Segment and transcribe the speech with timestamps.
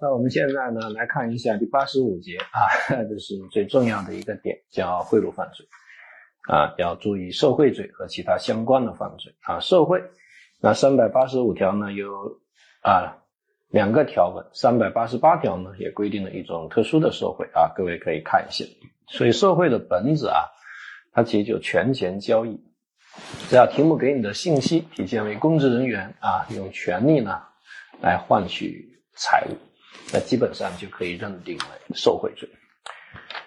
[0.00, 5.66] 那我们现在呢来看一下第八十五节啊，这是最重要的一个点，叫贿赂犯罪
[6.48, 9.60] 啊，要注意受贿罪和其他相关的犯罪啊。
[9.60, 10.02] 受贿，
[10.60, 12.10] 那三百八十五条呢有
[12.82, 13.18] 啊
[13.68, 18.64] 两个条文，三百八十八条呢也规定了一种特殊的受贿啊，各位可以看一下。
[19.06, 20.50] 所以受贿的本质啊，
[21.12, 22.60] 它其实就权钱交易，
[23.48, 27.40] 只要题目给你的信息体现为公职人员啊，用权力呢
[28.00, 28.92] 来换取。
[29.16, 29.54] 财物，
[30.14, 32.48] 那基本上就可以认定为受贿罪。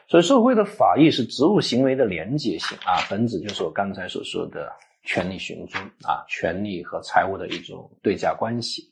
[0.09, 4.69] 所以，受贿的法益是职务行为的廉洁性啊，本质就是我刚才所说的
[5.03, 8.83] 权力寻租啊，权力和财物的一种对价关系。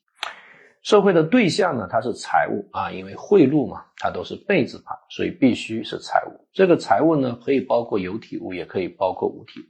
[0.84, 6.48] 受贿的对象呢，它是财物啊，因为贿赂嘛，它都是被字旁，所以必须是财物。
[6.53, 9.65] 这个财物呢，可以包括有体物，也可以包括无体物，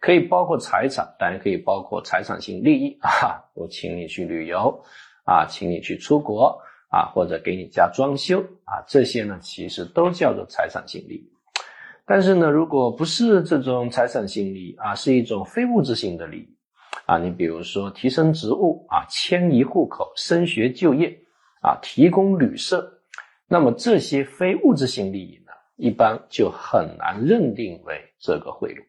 [0.00, 4.82] 可以包括财产，当然可以包括财产性利益啊，我请你去旅游。
[5.26, 6.60] 啊，请你去出国
[6.94, 11.32] 啊，或者给你家装修啊，这些呢，其实都叫做财产性利益。
[12.06, 16.56] 但是呢，如果不是这种财产性利益啊，是一种非物质性的利益
[17.06, 21.18] 啊，你比如说提升职务啊，迁移户口、升学就业
[21.62, 23.00] 啊，提供旅社，
[23.48, 28.84] 那么这些非物质性利益呢，一般就很难认定为这个贿赂。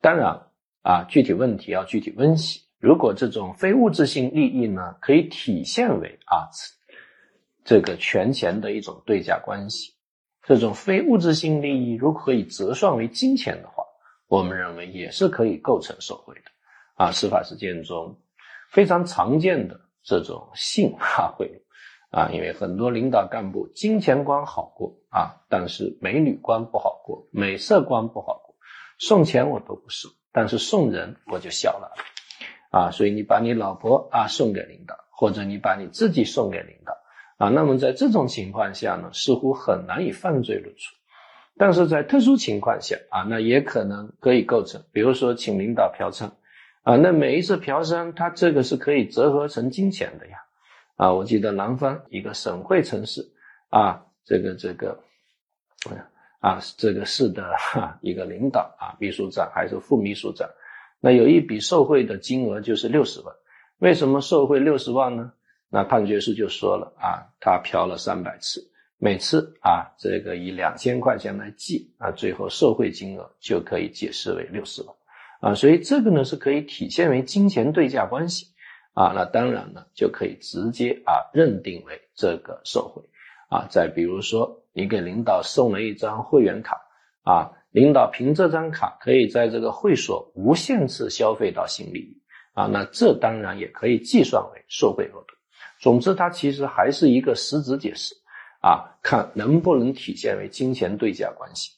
[0.00, 0.40] 当然
[0.82, 2.60] 啊，具体问题要具体分析。
[2.78, 6.46] 如果这种非物质性利益呢，可以体现为啊，
[7.64, 9.94] 这个权钱的一种对价关系，
[10.42, 13.84] 这种非物质性利益如果可以折算为金钱的话，
[14.28, 16.42] 我们认为也是可以构成受贿的
[16.96, 17.10] 啊。
[17.10, 18.20] 司法实践中
[18.70, 28.54] 非常常见的这种性哈 贿赂啊，因为很多领导干部金钱观好过啊，但是美女观不好过，美色观不好过，
[28.98, 31.92] 送钱我都不收，但是送人我就笑了。
[32.70, 36.92] 啊，所以你把你老婆啊送给领导，或者你把你自己送给领导
[37.36, 40.94] 啊，那么在这种情况下呢，似乎很难以犯罪论处。
[41.56, 46.30] 但是在特殊情况下啊，那也可能可以构成，比如说请领导嫖娼
[46.82, 50.38] 啊，那每一次嫖娼，他这个是可以折合成金钱的呀。
[50.96, 53.32] 啊，我记得南方一个省会城市
[53.68, 55.00] 啊，这个这个
[56.40, 60.48] 啊这个市的哈一个领导啊，秘书长还是副秘书长。
[61.00, 63.34] 那有一笔受贿的金额就是六十万，
[63.78, 65.32] 为什么受贿六十万呢？
[65.70, 68.60] 那判决书就说了啊，他嫖了三百次，
[68.98, 74.94] 每次啊这个以两千块钱来计啊，最后受贿金额就可以解释为六十万
[75.40, 78.46] 啊，所以这个呢是可以体现为金钱对价关系
[78.92, 83.02] 啊，那当然呢就可以直接啊认定为这个受贿
[83.48, 83.66] 啊。
[83.68, 86.80] 再比如说你给领导送了一张会员卡
[87.22, 87.52] 啊。
[87.74, 95.33] 领导凭这张卡可以在这个会所无限次消费到新利益啊，那这当然也可以计算为受贿额度。
[95.84, 98.14] 总之，它其实还是一个实质解释
[98.62, 101.72] 啊，看能不能体现为金钱对价关系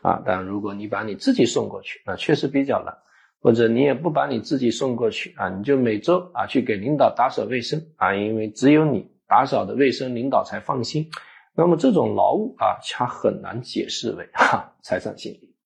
[0.00, 0.22] 啊。
[0.24, 2.94] 但如果你把你自己送过去，那确实比较难；
[3.40, 11.10] 或者你也不把你自己送过去啊，你就每周啊去给领导打扫卫生啊，因为只有你打扫的卫生，领导才放心。
[11.52, 15.56] 那么这种劳务啊，它很难解释为哈财产性利益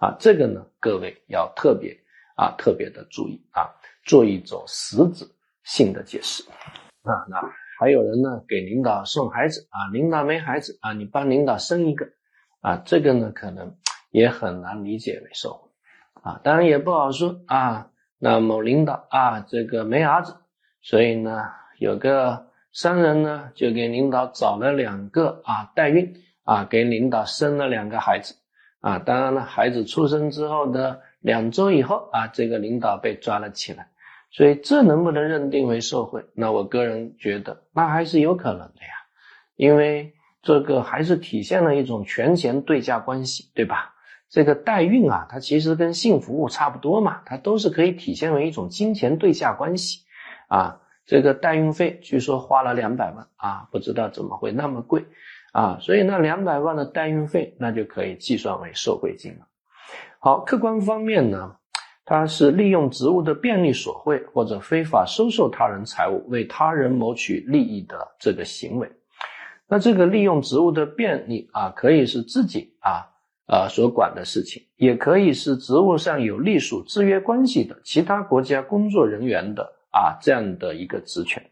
[0.00, 1.96] 啊，这个呢，各位要特别
[2.34, 3.70] 啊特别的注意啊，
[4.04, 5.24] 做一种实质
[5.62, 6.42] 性的解释
[7.06, 7.26] 啊。
[7.28, 7.40] 那
[7.78, 12.06] 还有人呢，给领导送孩子啊，领导没孩子啊，你帮领导生一个
[12.60, 13.76] 啊，这个呢，可能
[14.10, 15.70] 也很难理解为受贿
[16.22, 16.40] 啊。
[16.42, 20.34] 当然也不好说啊，那某领导啊，这个没儿子，
[20.82, 21.44] 所以呢，
[21.78, 22.44] 有个。
[22.72, 26.12] 商人呢，就给领导找了两个啊代孕
[26.44, 28.34] 啊，给领导生了两个孩子
[28.80, 28.98] 啊。
[28.98, 33.88] 当然了，孩子出生之后的两周以后啊，这个领导被抓了起来。
[34.36, 36.22] 所以这能不能认定为受贿？
[36.34, 38.92] 那我个人觉得，那还是有可能的呀，
[39.56, 43.94] 因为这个还是体现了一种权钱对价关系，对吧？
[44.28, 50.04] 这个代孕啊，它其实跟性服务差不多嘛，它都是可以体现为一种金钱对价关系
[50.48, 50.82] 啊。
[51.06, 55.06] 这个代孕费据说花了两百万啊，不知道怎么会那么贵
[55.52, 59.46] 啊，所以那两百万的代孕费那就可以计算为受贿金了。
[60.18, 61.56] 好，客观方面呢，
[62.06, 68.90] 他是利用职务的便利索贿或者非法收受他人财物为他人谋取利益的这个行为。
[69.68, 73.04] 那这个利用职务的便利啊，可以是自己啊
[73.46, 79.74] 啊所管的事情，也可以是职务上有隶属制约关系的其他国家工作人员的。
[79.96, 81.42] 啊，这样的一个职权，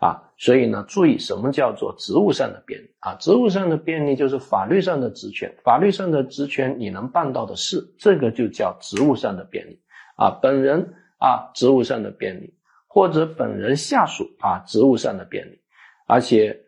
[0.00, 3.14] 啊，所以呢，注意什么叫做职务上的便利啊？
[3.16, 9.78] 职务上的便利就是法律上的职权，法律上的职权你能办到的事，这个就叫职务上的便利
[10.16, 10.30] 啊。
[10.42, 12.52] 本人啊，职务上的便利，
[12.86, 15.58] 或者本人下属啊，职务上的便利，
[16.06, 16.58] 而且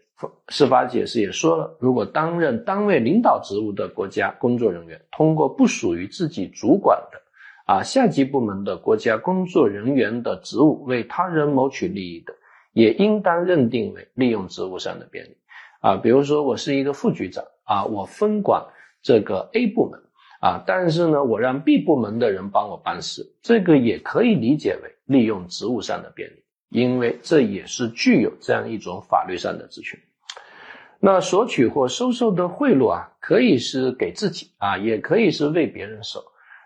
[0.49, 7.21] 司法解释也说了，如果担任单位领导职务的国家工作人员，通过不属于自己主管的
[7.67, 12.33] 啊下级部门的国家工作人员的职务为他人谋取利益的，
[12.73, 15.37] 也应当认定为利用职务上的便利
[15.81, 15.97] 啊。
[15.97, 18.65] 比如说，我是一个副局长啊，我分管
[19.03, 20.01] 这个 A 部门
[20.45, 26.45] 啊，但是呢，我让 B 部门的人帮我办事，这个也可以理解为利用职务上的便利。
[26.69, 30.01] 因为这也是具有这样一种法律上的职权。
[30.99, 36.21] 那索取或收受的贿赂啊，可以是给自己啊，也可以是为别人收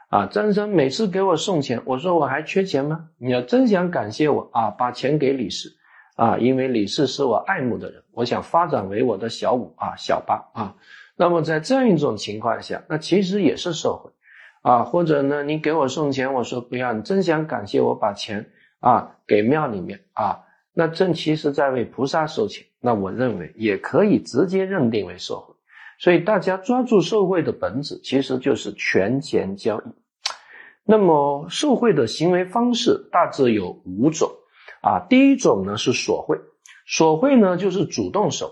[0.09, 0.27] 啊。
[0.27, 3.11] 张生每次给我送钱，我说我还缺钱吗？
[3.19, 5.77] 你要真想感谢我啊，把钱给李四
[6.17, 10.75] 啊，因为李四是我爱慕的人，我想发展为我的小五啊、小八啊。
[11.19, 14.11] 那么在这样一种情况下，那其实也是受贿
[14.63, 14.85] 啊。
[14.85, 18.51] 或者呢，你给我送钱，我说不要，你真想感谢我把钱。
[18.81, 20.39] 啊，给庙里面啊，
[20.73, 25.53] 那正其实在为菩萨收钱，那我认为也可以直接认定为受贿。
[25.99, 29.91] 所以大家抓住受贿的本质，其实就是权钱交易。
[30.85, 34.31] 那么受贿的行为方式大致有五种
[34.81, 35.05] 啊。
[35.11, 36.39] 第一种呢是索贿，
[36.87, 38.47] 索贿呢就是主动收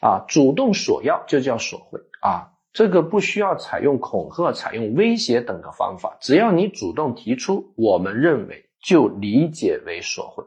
[0.00, 2.52] 啊，主动索要就叫索贿啊。
[2.72, 8.64] 这个不需要采用恐吓、采用威胁等的方法，只要你主动提出，我们认为。
[8.78, 10.44] 就理解为索贿，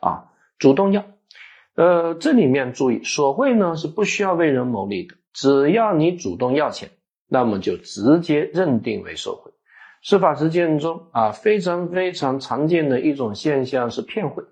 [0.00, 1.04] 啊，主动要，
[1.76, 6.90] 呃，这里面注意，索贿呢是不需要为人谋利的，只要你主动要钱，
[7.28, 9.52] 那么就直接认定为受贿。
[10.02, 14.42] 司法实践中啊，非常非常常见的一种现象是骗贿，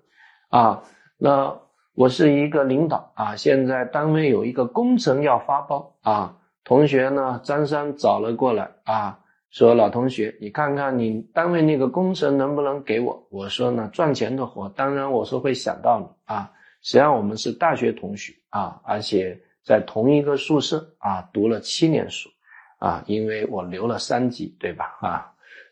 [0.47, 0.83] 啊，
[1.17, 1.59] 那
[1.95, 9.19] 我是一个领导啊，现在单位有一个工程要发包啊，同学呢张三找了过来啊。
[9.49, 13.25] 说老同学，你看看你单位那个工程能不能给我？
[13.31, 16.51] 我说呢，赚钱的活，当然我是会想到你啊。
[16.81, 22.29] 实际上我们是大学同学啊，而且在同一个宿舍啊，读了七年书
[22.77, 24.97] 啊，因为我留了三级，对吧？
[24.99, 25.31] 啊，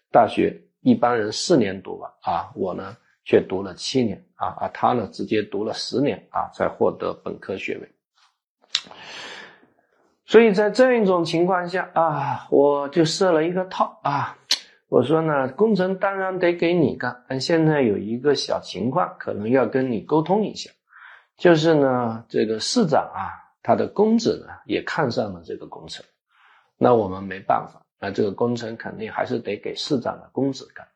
[0.10, 7.90] 大学一般人四年读吧，啊，我呢却读了七年啊，而他呢直接读了十年啊，才获得本科学位。
[10.26, 14.38] 所以在这样一种情况下啊，我就设了一个套啊，
[14.88, 20.72] 我说呢，工程当然得给你干，但现在有一个小情况，可能要跟你沟通一下，
[21.38, 23.30] 就是呢，这个市长啊，
[23.62, 26.04] 他的公子呢也看上了这个工程，
[26.78, 30.88] 那我们没办法，那这个工程肯定还是得给市长的公子干，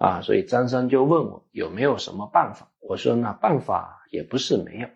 [0.00, 4.88] 啊，所以张三就问我有没有什么办法，我说那，办法也不是没有。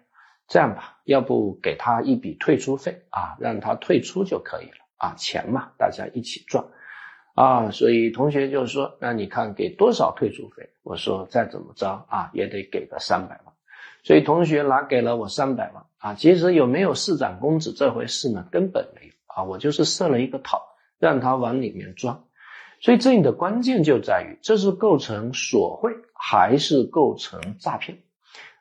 [0.49, 6.65] 这样吧，要不给他一笔退出费啊，让他退出就可以了啊，钱嘛，大家一起赚
[7.35, 7.71] 啊。
[7.71, 10.71] 所以同学就说，那你看给多少退出费？
[10.83, 13.55] 我说再怎么着啊，也得给个三百万。
[14.05, 16.15] 所以同学拿给了我三百万啊。
[16.15, 18.49] 其实有没有市长公子这回事呢？
[18.51, 20.63] 根本没有啊，我就是设了一个套，
[20.99, 22.25] 让他往里面装。
[22.81, 27.99] 所以这里的关键就在于，这是构成索贿还是构成诈骗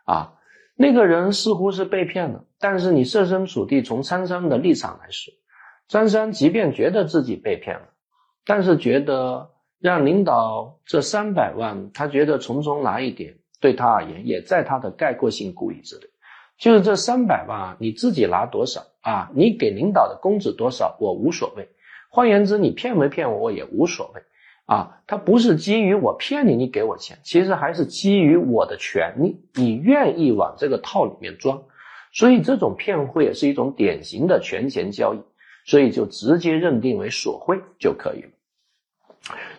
[0.05, 0.33] 啊？
[0.75, 5.33] 那个人似乎是被骗了，但是你设身处地从张三的立场来说，
[5.87, 7.89] 张三即便觉得自己被骗了，
[8.45, 16.03] 但是觉得让领导这三百万，他觉得从中拿一点，对他而言也在他的概括性故意之内。
[16.57, 19.29] 就是这三百万，你自己拿多少啊？
[19.35, 21.67] 你给领导的工资多少，我无所谓。
[22.15, 24.21] 换言之，你骗没骗我，我也无所谓。
[24.67, 31.63] 啊，他不是基于我骗你，你给我钱，其实还是基于我的权利，你愿意往这个套里面装，
[32.13, 35.23] 所以这种骗贿也是一种典型的权钱交易，
[35.65, 38.29] 所以就直接认定为索贿就可以了。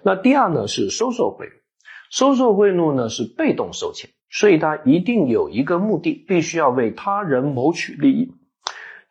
[0.05, 1.51] 那第二呢是收受贿赂，
[2.09, 8.33] 收受贿赂呢是被动收钱，所以它一定有一个目的，必须要为他人谋取利益，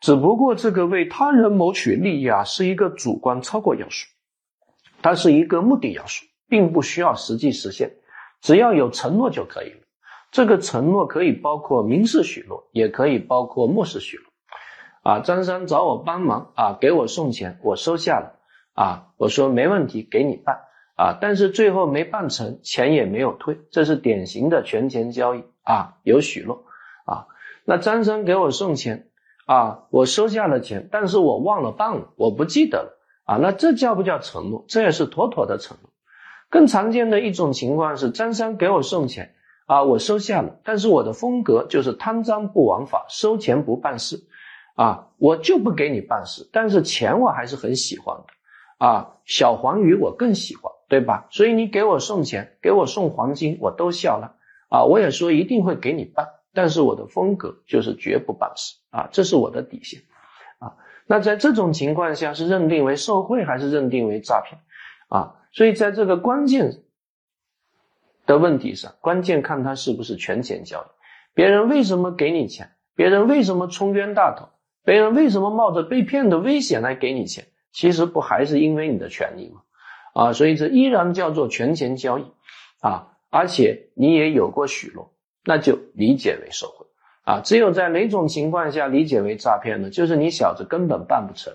[0.04, 4.06] 只不过这个为他人谋取利益啊是一个主观超过要素。
[5.00, 7.92] 它是一个目的要素，并不需要实际实现，
[8.42, 9.78] 只要有承诺就可以了。
[10.30, 15.10] 这个承诺可以包括明示许诺，也可以包括默示许诺。
[15.10, 18.38] 啊，张三找我帮忙啊，给我送钱，我收下了
[18.74, 20.58] 啊，我说没问题，给你办
[20.98, 26.66] 啊，但是最后没办成，钱也没有退，这是典型的权钱交易啊，有许诺
[27.06, 27.28] 啊。
[27.64, 29.08] 那张三给我送钱
[29.46, 33.00] 啊，我收下了钱，但是我忘了办了，我不记得了。
[33.24, 34.64] 啊，那这叫不叫承诺？
[34.68, 35.90] 这也是妥妥的承诺。
[36.50, 39.34] 更常见的一种情况是，张三给我送钱，
[39.66, 44.22] 啊，我收下了，但是我的风格就是贪赃不枉法，收钱不办事，
[44.76, 51.26] 啊，我就不给你办事，但是钱我还是很喜欢的，啊，小黄鱼我更喜欢，对吧？
[51.30, 54.36] 所以你给我送钱，给我送黄金，我都笑了，
[54.68, 60.00] 啊，我也说一定会给你办，但是我的风格就是绝不办事啊，这是我的底线
[60.58, 60.76] 啊。
[61.06, 64.60] 那在这种情况下，是认定为受贿还是认定为诈骗
[65.08, 65.34] 啊？
[65.52, 66.82] 所以在这个关键
[68.26, 70.86] 的问题上，关键看他是不是权钱交易。
[71.34, 72.70] 别人为什么给你钱？
[72.94, 74.48] 别人为什么充冤大头？
[74.84, 77.46] 别人为什么冒着被骗的危险来给你钱？
[77.72, 79.62] 其实不还是因为你的权利吗？
[80.14, 82.26] 啊，所以这依然叫做权钱交易
[82.80, 85.12] 啊，而且你也有过许诺，
[85.44, 86.86] 那就理解为受贿
[87.24, 87.40] 啊。
[87.40, 89.90] 只有在哪种情况下理解为诈骗呢？
[89.90, 91.52] 就是你小子根本办不成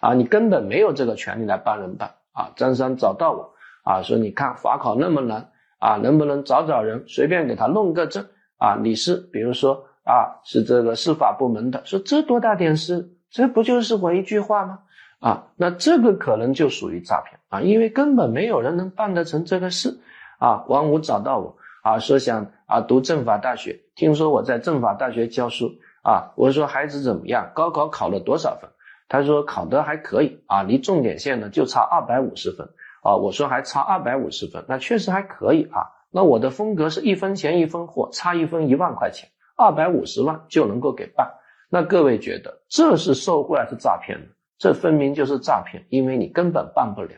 [0.00, 2.52] 啊，你根本没有这个权利来帮人办啊。
[2.56, 3.54] 张三找到我
[3.84, 8.26] 啊，说你看法考那么难啊，能不能找找人随便给他弄个证
[8.58, 8.78] 啊？
[8.82, 14.80] 你是比如说啊，是这个司法部门的，说这多大点事，这不就是我一句话吗？
[15.20, 19.98] 啊，那这个可能就属于诈骗啊，因为根本没有人能办得成这个事
[20.38, 20.64] 啊。
[20.68, 21.56] 王五找到我
[21.88, 27.50] 啊，说想啊读政法大学，听说我在政法大学教书啊，我说孩子怎么样？
[27.54, 28.68] 高考考了多少分？
[29.08, 32.68] 他说考得还可以啊，离重点线呢就差二百五十分
[33.02, 33.16] 啊。
[33.16, 35.88] 我说还差二百五十分，那确实还可以啊。
[36.10, 41.32] 那我的风格是一分钱一分货，差一分一万块钱，二百五十万就能够给办。
[41.70, 44.26] 那各位觉得这是受贿还是诈骗呢？
[44.58, 47.12] 这分明就是诈骗，因为你根本办不了，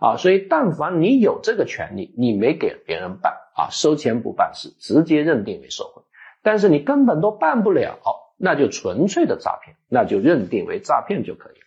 [0.00, 6.02] 啊，所以但凡你有这个权利，你没给别人办啊，收钱不办事，直接认定为受贿；
[6.42, 7.98] 但是你根本都办不了，
[8.38, 11.58] 那就纯粹的诈骗，那就认定为诈骗就可以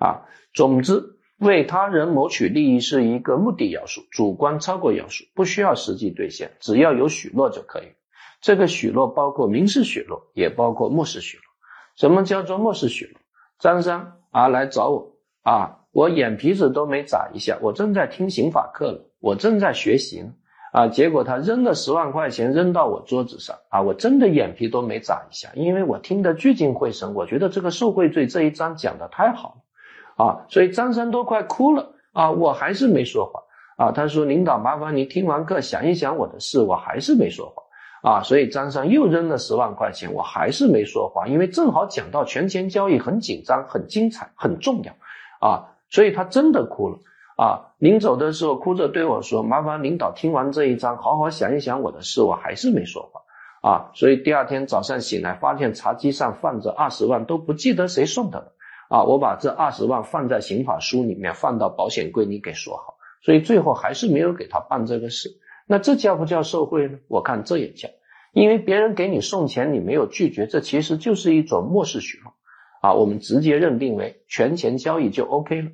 [0.00, 7.92] 了，啊，总之，为他人谋取利益是一个目的要素，主观超过要素，不需要实际兑现，只要有许诺就可以。
[8.40, 11.44] 这个许诺包括明示许诺，也包括默示许诺。
[11.96, 13.20] 什么叫做默示许诺？
[13.58, 14.18] 张三。
[14.34, 15.12] 啊，来找我
[15.44, 15.86] 啊！
[15.92, 20.34] 我眼皮子都没眨一下，我正在听刑法课呢，我正在学习呢。
[20.74, 29.56] 啊，结果他扔了十万块钱扔到我桌子上啊，我真的眼皮都没眨一下，因为我听得聚精会神，我觉得这个受贿罪这一章讲的太好
[30.18, 33.40] 了啊，所以张三都快哭了啊，我还是没说话
[33.76, 33.92] 啊。
[33.92, 37.62] 他说：“领导，麻烦你听完课想一想我的事。”我还是没说话。
[38.10, 44.92] 啊，所以张三又扔了十万块钱，我还是没说话，因为正好讲到权钱交易很紧张、很精彩、很重要，
[45.48, 46.98] 啊，所以他真的哭了，
[47.36, 58.52] 啊，临走的时候哭着对我说：“麻烦领导听完这一章，好好想一想我的事。”我还是没说话，啊，所以第二天早上醒来，发现茶几上放着二十万，都不记得谁送的了，
[58.88, 65.30] 啊，我把这二十万放在刑法书里面，放到保险柜里给锁好，所以最后还是没有给他办这个事。
[65.66, 66.98] 那这叫不叫受贿呢？
[67.08, 67.88] 我看这也叫，
[68.32, 72.32] 因为别人给你送钱，你没有拒绝，这其实就是一种默示许诺
[72.80, 72.94] 啊。
[72.94, 75.70] 我们直接认定为权钱交易就 OK 了。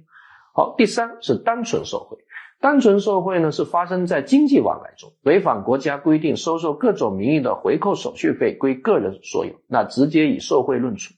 [0.53, 2.19] 好，第三是单纯受贿。
[2.61, 11.15] 单纯受贿呢，是发生在经济往来中，违反国家规定，收受各种名义的回扣手续费归个人所有，那直接以受贿论处。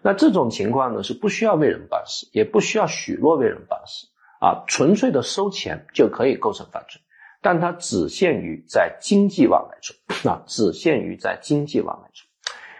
[0.00, 4.06] 那这种情况呢，是不需要为人办事，也不需要许诺为人办事
[4.40, 7.02] 啊，纯粹的收钱就可以构成犯罪。
[7.42, 12.26] 但它只限于在经济往来中，啊，只限于在经济往来中。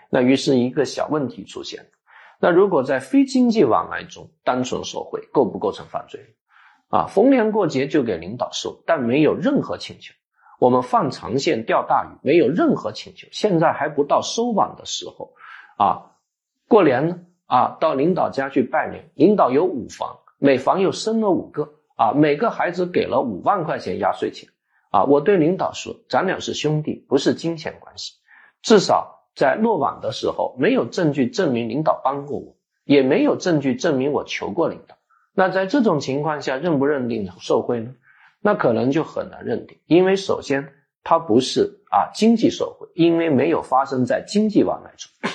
[0.09, 1.85] 那于是一个小问题出现
[2.45, 6.21] 那如果在非经济往来中单纯受贿，构不构成犯罪？
[6.91, 10.13] 啊，逢年过节就给领导收，但没有任何请求。
[10.59, 13.27] 我们放长线钓大鱼，没有任何请求。
[13.33, 15.33] 现在还不到收网的时候，
[15.79, 16.13] 啊，
[16.69, 24.51] 过年呢，啊，到领导家去拜年，领导有五房，每房又生了五个，啊，每个孩子给了五万块钱压岁钱。
[24.91, 28.13] 啊，我对领导说，咱俩是兄弟，不是金钱关系。
[28.61, 34.97] 至少在落网的时候，没有证据证明领导帮过我，也没有证据证明我求过领导。
[35.35, 37.95] 那在这种情况下，认不认定受贿呢？
[38.41, 40.73] 那可能就很难认定，因为首先
[41.03, 45.31] 他不是啊经济受贿，因为没有发生在经济往来中。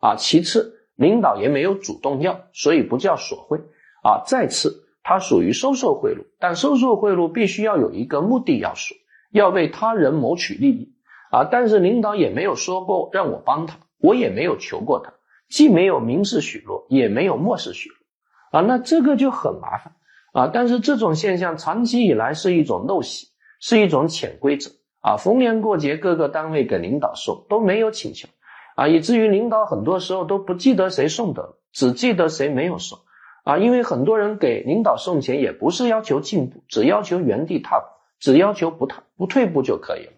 [0.00, 3.58] 啊，其次领导也没有主动要，所以不叫索贿。
[4.02, 4.84] 啊，再次。
[5.10, 8.94] 它属于收受贿赂，但收受贿赂必须要有一个目的要素，
[9.30, 10.92] 要为他人谋取利益
[11.30, 11.44] 啊！
[11.44, 15.12] 但是领导也没有说过让我帮他，我也没有求过他，
[15.48, 18.64] 既没有明示许诺，也没有默示许诺啊！
[18.66, 19.92] 那这个就很麻烦
[20.32, 20.50] 啊！
[20.52, 23.28] 但是这种现象长期以来是一种陋习，
[23.60, 24.70] 是一种潜规则
[25.00, 25.16] 啊！
[25.16, 28.28] 逢年过节各个单位给领导送都没有请求
[28.76, 32.98] 啊，以至于领导很多时候都不记得谁送的，只记得谁没有送。
[33.44, 37.86] 啊，因为很多人给领导送钱，也不是要求进步，只要求原地踏步，
[38.20, 40.12] 只要求不踏不退步就可以了。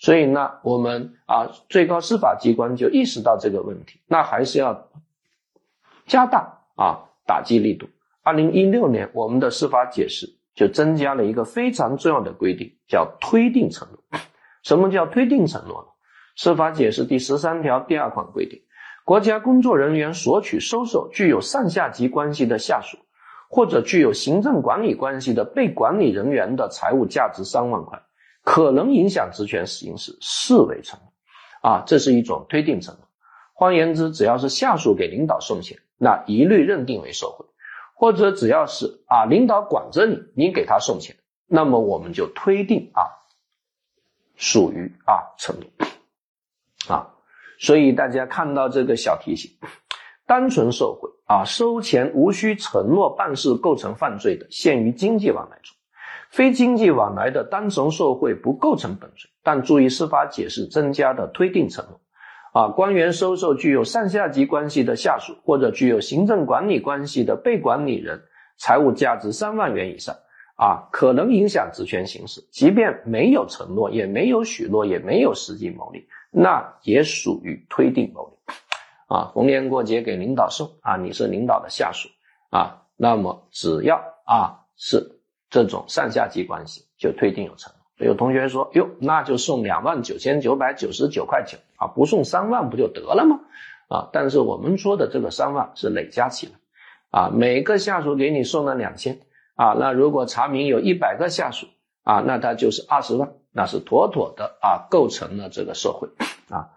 [0.00, 4.88] 所以呢，我们啊，最高司法机关就意识到这个问题，那还是要
[6.06, 7.86] 加大啊打击力度。
[8.22, 14.20] 二零一六年，我们的司法解释就增加了一个非常重要的规定，叫推定承诺。
[14.62, 15.88] 什么叫推定承诺呢？
[16.34, 18.62] 司法解释第十三条第二款规定，
[19.04, 22.96] 国家工作人员索取收受具有上下级关系的下属，
[23.50, 28.00] 或者具有行政管理关系的被管理人员的财物价值三万块，
[28.50, 31.12] 可能影响职权行使，视为承诺。
[31.62, 33.06] 啊，这是一种推定承诺。
[33.52, 37.46] 换言之，只要是下属给领导送钱，那一律认定为受贿；
[37.94, 41.14] 或者只要是啊领导管着你，你给他送钱，
[41.46, 43.06] 那么我们就推定啊
[44.34, 45.88] 属于啊承诺
[46.92, 47.06] 啊。
[47.60, 49.48] 所以大家看到这个小提醒，
[50.26, 55.76] 单纯受贿啊收钱无需承诺办事构成犯罪的，限于经济往来中；
[56.30, 59.30] 非经济往来的单纯受贿不构成本罪。
[59.42, 62.00] 但注意司法解释增加的推定承诺。
[62.52, 68.22] 啊，官员收受具有上下级关系的下属或者具有行政管理关系的被管理人，
[68.56, 70.16] 财物价值三万元以上，
[70.56, 78.52] 啊，可能影响职权行使，即便没有承诺，也没有许诺，也没有实际牟利，那也属于推定牟利。
[79.06, 82.08] 啊，逢年过节给领导送，啊，你是领导的下属，
[82.50, 85.19] 啊，那么只要啊是
[85.50, 88.06] 这种上下级关系，就推定有承诺。
[88.06, 93.40] 有同学说：“哟，那就送两万九千九百九十九块九啊，不送三万不就得了吗？
[93.88, 96.52] 啊，但是我们说的这个三万是累加起来，
[97.10, 99.20] 啊，每个下属给你送了两千
[99.54, 101.66] 啊，那如果查明有一百个下属
[102.04, 106.08] 啊，那他就是二十万，那是妥妥的啊，构成了这个受贿
[106.48, 106.70] 啊。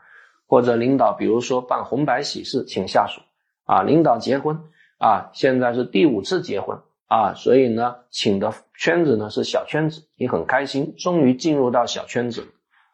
[0.48, 3.22] 或者领导比如说办红白喜事请下属
[3.66, 4.60] 啊，领导结婚
[4.98, 6.80] 啊，现在是第五次结婚。”
[7.14, 12.44] 啊，所以呢，请的圈子呢是小圈子，你很开心，终于进入到小圈子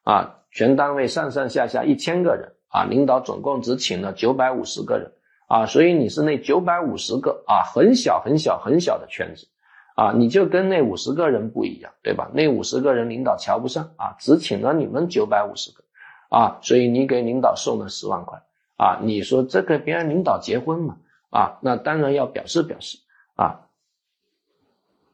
[0.03, 5.09] 啊，全单位上上下下一千个人啊，领导总共只请了九百五十个人。
[5.47, 9.47] 啊，所以你是那九百五十个啊，很小很小很小的圈子。
[9.95, 12.29] 啊，你就跟那五十个人不一样，对吧？
[12.33, 15.81] 那五十个人领导瞧不上啊，只请了你们九百五十个。
[16.27, 18.37] 啊，所以你给领导送了十万块。
[18.75, 20.98] 啊，你说这个别人领导结婚嘛
[21.29, 22.98] 啊，那当然要表示表示。
[23.35, 23.61] 啊。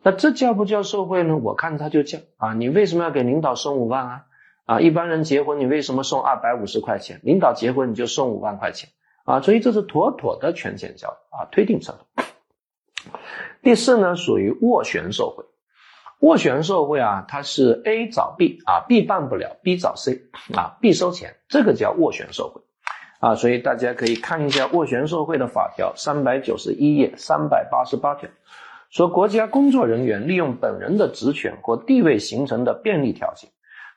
[0.05, 1.35] 那这叫不叫受贿呢？
[1.35, 2.53] 我看他就叫啊！
[2.53, 4.25] 你为什么要给领导送五万啊？
[4.65, 7.19] 啊，一般人结婚你为什么送二百五十块钱？
[7.23, 8.91] 领导结婚你就送五万块钱
[9.23, 9.41] 啊！
[9.41, 12.23] 所以这是妥妥的权钱交易啊，推定承诺。
[13.63, 15.43] 第四呢，属于斡旋受贿。
[16.19, 20.21] 斡旋受贿啊，它是 A 找 B 啊，B 办不了，B 找 C
[20.53, 22.61] 啊，B 收钱，这个叫斡旋受贿
[23.19, 23.33] 啊。
[23.33, 28.29] 所以大家可以看一下斡旋受贿的法条，三百九十一页三百八十八条。
[28.95, 33.49] 说国家工作人员利用本人的职权或地位形成的便利条件，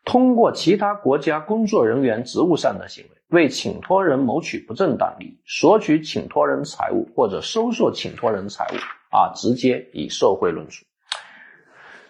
[0.04, 8.74] 通过其他国家工作人员职务上的行为，为请托人谋取不正当利益，索取请托人财物或者收受请托人财物，
[9.16, 10.84] 啊，直接以受贿论处。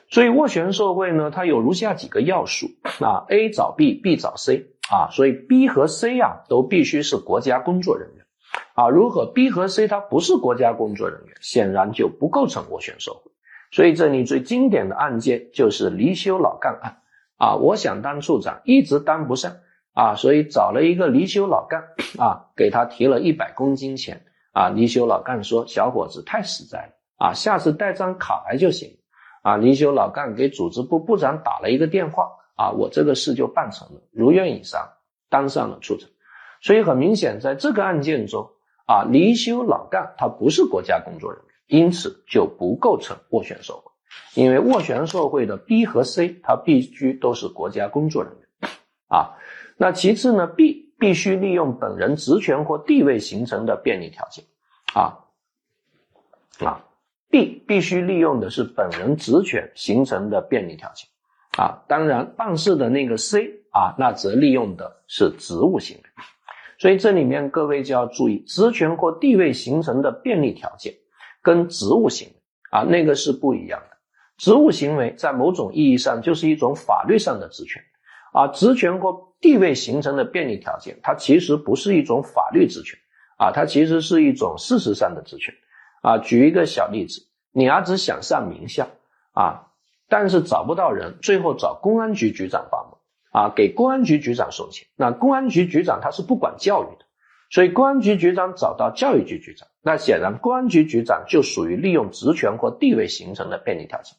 [0.09, 2.69] 所以斡旋受贿呢，它有如下几个要素
[3.05, 8.18] 啊：A 找 B，B 找 C 啊，所以 B 和 C 啊都必须是国家工作人员。
[8.75, 13.33] 啊，如果 B 和 C 他不是国家工作人员，显然就不构成斡旋受贿。
[13.71, 17.03] 所以这里最经典的案件就是离休老干案。
[17.37, 19.57] 啊，我想当处长，一直当不上
[19.93, 21.83] 啊，所以找了一个离休老干
[22.19, 24.25] 啊，给他提了一百公斤钱。
[24.53, 28.91] 啊，离休老干说：“小伙子太实在了啊，下次带张卡来就行。”
[29.43, 32.29] 啊，离休老干给组织部部长打了一个电话。
[32.57, 34.89] 啊，我这个事就办成了，如愿以偿，
[35.31, 36.11] 当上了处长。
[36.61, 38.51] 所以很明显，在这个案件中。
[38.91, 43.93] 啊，离休老干他不是国家工作人员，因此就不构成斡旋受贿。
[44.33, 48.71] 因为斡旋受贿的 B 和 C，他必须都是国家工作人员。
[49.09, 49.37] 啊，
[49.77, 54.47] 那其次呢，B 必须利用本人职权或地位形成的便利条件。
[54.95, 55.19] 啊
[56.61, 56.87] 啊
[57.29, 61.07] ，B 必须利用的是本人职权形成的便利条件。
[61.59, 66.03] 啊，当然办事的那个 C 啊，那则利用的是职务行为。
[66.79, 70.95] 所以这里面各位就要注意，职权或地位形成的便利条件，
[71.43, 72.35] 跟职务行为
[72.71, 73.97] 啊那个是不一样的。
[74.37, 77.83] 职务行为在某种意义上就是一种法律上的职权，
[78.33, 82.97] 啊，职权或地位形成的便利条件，它其实不是一种法律职权，
[83.37, 85.53] 啊，它其实是一种事实上的职权，
[86.03, 88.87] 啊，举一个小例子，你儿子想上名校，
[89.33, 89.73] 啊，
[90.09, 92.98] 但是找不到人，最后找公安局局长帮忙。
[93.31, 97.05] 啊，给公安局局长送钱，那公安局局长他是不管教育的，
[97.51, 104.17] 所以公安局局长找到教育局局长，那显然公安局局长就属于利用职权或地位形成的便利条件。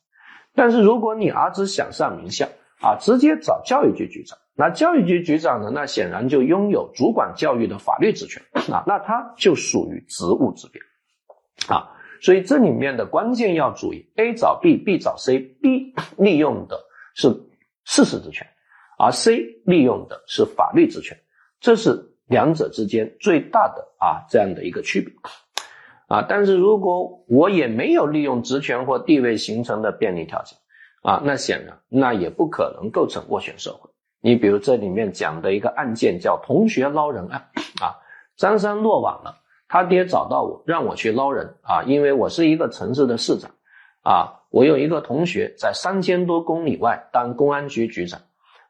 [0.56, 2.48] 但是如果你儿子想上名校
[2.82, 8.43] 啊，直接找教育局局长，那教育局局长呢，那显然就拥有主管教育的法律职权
[8.74, 10.84] 啊，那他就属于职务之便
[11.67, 11.95] 啊。
[12.22, 16.78] 所以这里面的关键要注意：A 找 B，B 找 C，B 利用的
[17.15, 17.30] 是
[17.86, 18.45] 事实职权。
[19.01, 21.17] 而 C 利用的是法律职权，
[21.62, 25.13] 这是两者之间最大的啊这样的一个区别
[26.07, 26.25] 啊。
[26.27, 30.57] 但是如果我也没有利用职权或地位形成的便利条件
[31.01, 33.89] 啊，那显然那也不可能构成斡旋受贿。
[34.19, 37.49] 你比如这里面讲的一个案件叫同学捞人案
[37.81, 37.95] 啊，
[38.35, 39.38] 张三落网了，
[39.69, 43.51] 他爹找到我让我去捞人啊，因为我是一个城市的市长
[44.03, 48.19] 啊，我有一个同学在三千多公里外当公安局局长。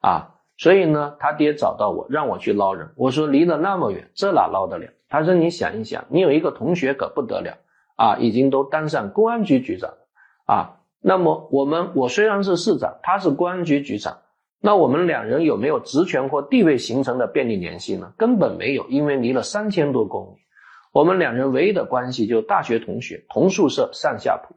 [0.01, 2.89] 啊，所以呢，他爹找到我，让我去捞人。
[2.95, 4.87] 我说离得那么远，这哪捞得了？
[5.09, 7.57] 他说你想一想，你有一个同学可不得了
[7.95, 9.97] 啊，已经都当上公安局局长了
[10.45, 10.75] 啊。
[11.01, 14.19] 那么我们，我虽然是市长，他是公安局局长，
[14.61, 18.13] 那我们两人有没有职权或地位形成的便利联系呢？
[18.17, 20.41] 根本没有，因为离了三千多公里。
[20.91, 24.55] 我们两人唯一的关系就是大学同学，同宿舍上下铺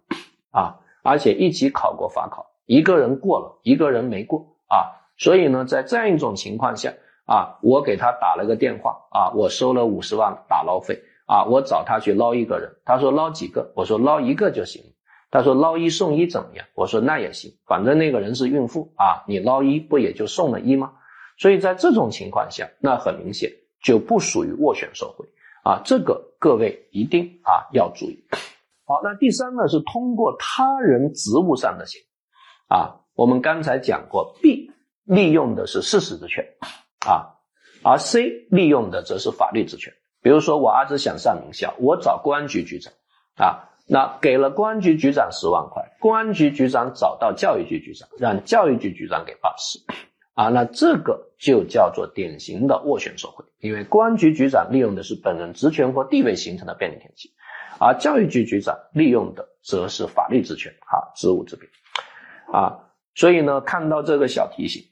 [0.50, 5.01] 啊，而且一起考过法考，一个人过了，一个人没过啊。
[5.16, 6.94] 所以呢，在这样一种情况下
[7.26, 14.82] 啊，我给他打了个电话啊，我收了五十万打捞费啊，我找他去捞一个人，他说捞几个，我说捞一个就行。
[15.30, 16.66] 他说捞一送一怎么样？
[16.74, 20.92] 我说那也行，反正那个人是孕妇啊，你捞一不也就送了一吗？
[21.38, 23.50] 所以在这种情况下，那很明显
[23.82, 25.26] 就不属于斡旋受贿
[25.64, 28.24] 啊，这个各位一定啊要注意。
[28.84, 34.71] 好，那第三呢是通过他人职务上的行为啊，我们刚才讲过 B。
[35.04, 36.46] 利用的是事实职权
[37.06, 37.34] 啊，
[37.82, 39.92] 而 C 利用的则是法律职权。
[40.22, 42.92] 比如说，我儿子想上名校，我找公安局局长
[43.36, 49.80] 啊，那给了公安局局长十万块，公安局局长找到教育局局长，让教育局局长给办事
[50.34, 57.32] 啊，那这个就叫做典型的斡旋受贿，因为公安局局长利用的是本人职权或地位形成的便利条件，
[57.80, 61.68] 而教育局局长利用的则是法律职权啊，职务之便
[62.52, 62.91] 啊。
[63.14, 64.82] 所以呢，看到这个小提醒，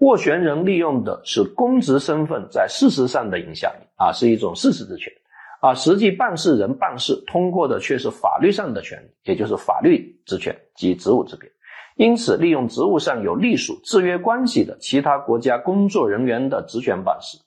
[0.00, 5.12] 斡旋人利用的是公职身份在事实上的影响力啊，是一种事实职权
[5.60, 11.50] 啊，实际办事人办事通过的却是法律上的权利，也就是法律职权及职务之便。
[11.96, 17.38] 因此，利用职务上有隶属制约关系的其他国家工作人员的职权办事。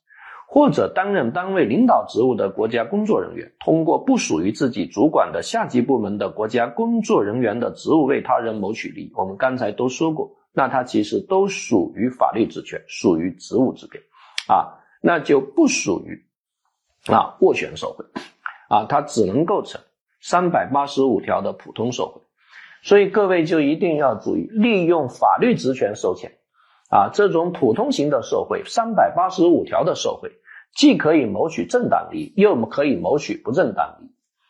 [0.51, 14.03] 或者担任单位领导职务的国家工作人员，通过不属于自己主管的下级部门的国家工作人员的职务为他人谋取利益，我们刚才都说过，那他其实都属于法律职权，属于职务之便，
[14.47, 16.25] 啊，那就不属于
[17.05, 18.03] 啊斡旋受贿，
[18.69, 19.79] 啊，它只能构成
[20.19, 22.21] 三百八十五条的普通受贿，
[22.81, 26.38] 所以各位就一定要注意，利用法律职权收钱。
[26.89, 30.32] 啊，这种普通型的受贿，三百八十五条的受贿，
[30.75, 34.10] 既可以谋取正当利益，又可以谋取不正当利益。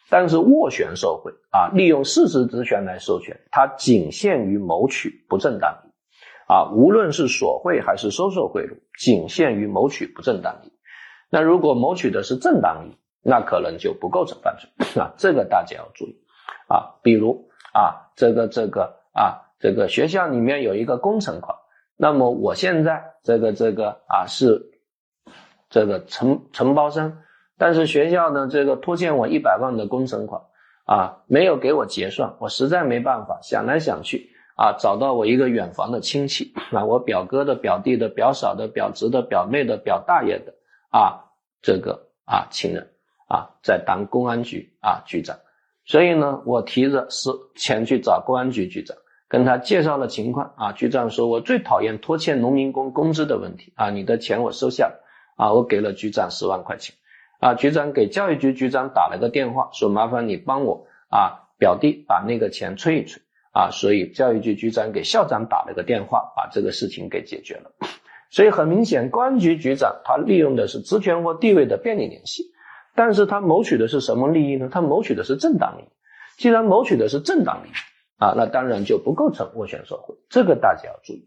[0.10, 5.93] 但是斡旋受贿啊，利用事实职权来授权，它仅限于谋取不正当利益。
[6.47, 10.71] 啊，无论是索贿还是收受贿赂，仅限于谋取不正当利益。
[11.30, 16.15] 那如果谋取的是正当利益，那可能就不构成犯罪啊，这个大家要注意
[16.69, 16.95] 啊。
[17.04, 21.58] 比如啊，这个这个啊，这个学校里面有一个工程款。
[22.01, 24.71] 那么我现在这个这个啊是
[25.69, 27.17] 这个承承包商，
[27.57, 30.41] 但是学校呢这个拖欠我一百万的工程款
[30.85, 36.53] 啊没有给我结算，我实在没办法，想来想去啊找到我一个远房的亲戚。
[36.71, 40.53] 啊，我表哥的表弟的表嫂的表侄的表妹的表大爷的
[40.91, 41.25] 啊
[41.62, 42.89] 这个啊亲人
[43.27, 45.38] 啊在当公安局啊局长，
[45.83, 48.95] 所以呢我提着是钱去找公安局局长。
[49.29, 55.05] 跟他介绍了情况啊，局长说：“我最讨厌拖欠农民工工资的问题啊，你的钱我收下了
[55.37, 56.95] 啊，我给了局长十万块钱
[57.39, 63.21] 啊。”局长给教育局局长打了个电话，说：“麻烦你帮我啊，表弟把那个钱催一催
[63.53, 67.71] 啊。”所以教育局局长给校长打了个电话，把这个事情给解决了。
[68.31, 72.45] 所以很明显，公安局局长他利用的是职权或地位的便利联系，
[72.95, 74.69] 但是他谋取的是什么利益呢？
[74.71, 75.87] 他谋取的是正当利益。
[76.37, 77.71] 既然谋取的是正当利益，
[78.19, 81.25] 啊，那当然就不构成斡旋受贿，这个大家要注意。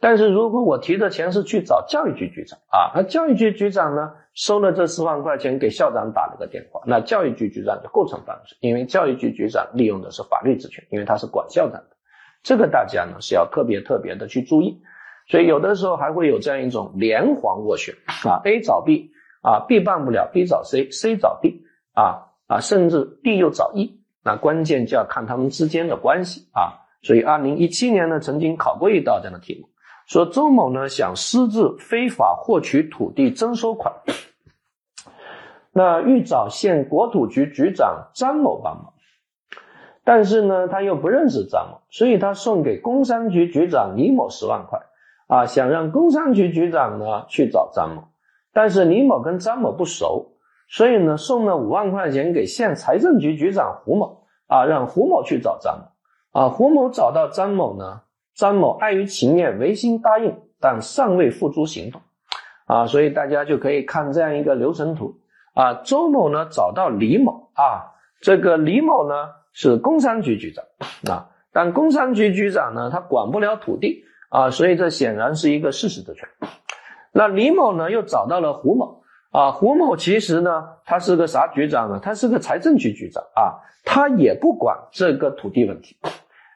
[0.00, 11.96] 但是如果我提的钱是去找教育局局长啊，那教育局局长呢收了这四万块钱给校长打了个电话，那教育局局长就构成犯罪，因为教育局局长利用的是法律职权，因为他是管校长的，
[12.42, 14.80] 这个大家呢是要特别特别的去注意。
[15.26, 19.10] 所以有的时候还会有这样一种连环斡旋啊，A 找 B
[19.42, 23.97] 啊，B 办不了，B 找 C，C 找 D 啊啊，甚至 D 又找 E。
[24.28, 29.66] 那关键就要看他们之间的关系啊，所以二零一七年呢，曾经考过一道这样的题目，
[30.06, 33.94] 说周某呢想私自非法获取土地征收款，
[35.72, 38.92] 那欲找县国土局局长张某帮忙，
[40.04, 44.78] 但是呢他又不认识张某，所以他送给工商局局长李某十万块，
[45.26, 48.08] 啊，想让工商局局长呢去找张某，
[48.52, 50.32] 但是李某跟张某不熟，
[50.68, 54.17] 所以呢送了五万块钱给县财政局局长胡某
[54.48, 56.48] 啊，让胡某去找张某啊。
[56.48, 58.00] 胡某找到张某呢，
[58.34, 62.02] 张某碍于情面违心答应，但尚未付诸行动
[62.66, 62.86] 啊。
[62.86, 65.20] 所以大家就可以看这样一个流程图
[65.54, 65.74] 啊。
[65.84, 69.14] 周某呢找到李某啊，这个李某呢
[69.52, 70.64] 是工商局局长
[71.08, 74.04] 啊，但工商局局长呢他管不了土地。
[74.30, 76.28] 啊，所以这显然是一个事实的权。
[77.12, 78.97] 那李某呢，又找到了胡某
[79.30, 79.50] 啊。
[79.50, 82.00] 胡某其实呢，他是个啥局长呢？
[82.02, 85.96] 他是个财政局局长啊，他也不管这个土地问题。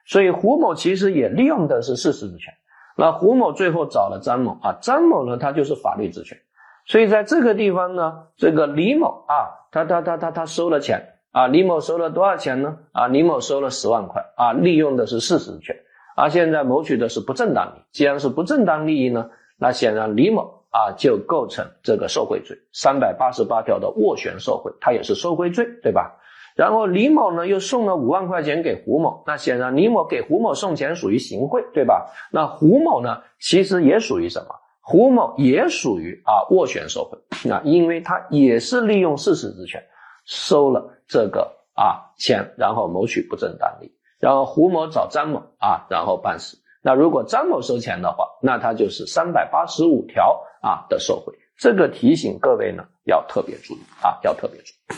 [0.04, 2.52] 所以胡某其实也利用的是事实之权。
[2.96, 6.38] 那胡某最后找了张某啊，张某呢，他就是法律职权。
[6.84, 12.76] 所以在这个地方呢，这个李某啊，他他他他他收了钱啊，李某收了多少钱呢？
[12.92, 15.76] 啊，李某收了十万块啊，利用的是事实权。
[16.14, 26.18] 而现在谋取的是不正当利益，既然是不正当利益呢，那显然李某啊就构成这个受贿罪，三百八十八条的斡旋受贿，他也是受贿罪，对吧？
[26.56, 32.10] 然后李某呢又送了五万块钱给胡某，那显然李某给胡某送钱属于行贿，对吧？
[32.32, 34.56] 那胡某呢其实也属于什么？
[34.80, 39.80] 胡某也属于啊斡旋受贿，那因为他也是利用事实职权
[40.24, 43.92] 收了这个啊钱，然后谋取不正当利益。
[44.18, 46.56] 然后胡某找张某啊，然后办事。
[46.82, 51.34] 那如果张某收钱的话，那他就是三百八十五条啊的受贿。
[51.58, 54.96] 这个提醒各位呢，要特别注意啊，要特别注意。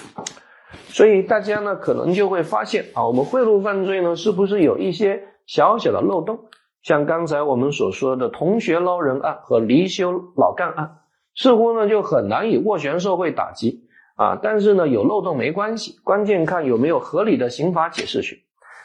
[0.89, 6.47] 所以大家呢，可能就会发现啊，我们贿赂犯罪呢，是不是有一些小小的漏洞？
[6.83, 10.99] 像刚才我们所说的同学捞人案和离休老干案，
[11.35, 14.39] 似乎呢就很难以斡旋受贿打击啊。
[14.43, 18.39] 但是呢，有漏洞没关系，关键看有没有合理的刑法解释权。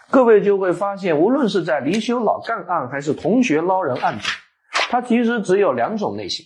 [0.09, 4.31] 各位就会发现，无论是在离休老干案还是同学捞人案中，
[4.89, 6.45] 它其实只有两种类型，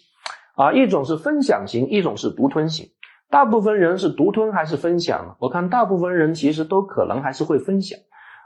[0.56, 2.90] 啊，一种是分享型，一种是独吞型。
[3.30, 5.36] 大部分人是独吞还是分享？
[5.40, 8.00] 我看大部分人其实都可能还是会分享。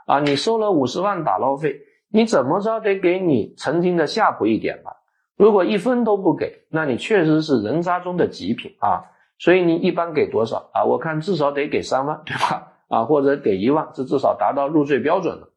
[0.06, 4.92] 啊，你收了五十万打捞费，你怎么着得给你曾经的下铺一点吧？
[5.36, 9.04] 如果一分都不给，那你确实是人渣中的极品啊！
[9.38, 10.84] 所以你一般给多少啊？
[10.84, 12.72] 我看至少得给三万，对吧？
[12.88, 15.50] 啊，或者给一万，这至少达到入罪标准了。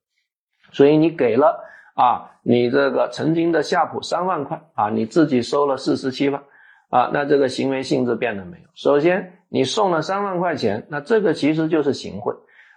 [0.74, 1.64] 所以你给了
[1.96, 6.44] 啊，你这个曾经的夏普三万块啊，你自己收了四十七万
[6.90, 8.64] 啊，那这个行为性质变了没有？
[8.74, 12.34] 首先你送了三万块钱，那这个其实就是行贿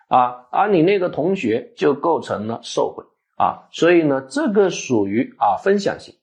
[0.09, 3.05] 啊，而你那个同学就构成了受贿
[3.37, 6.15] 啊，所以呢，这个属于啊分享型，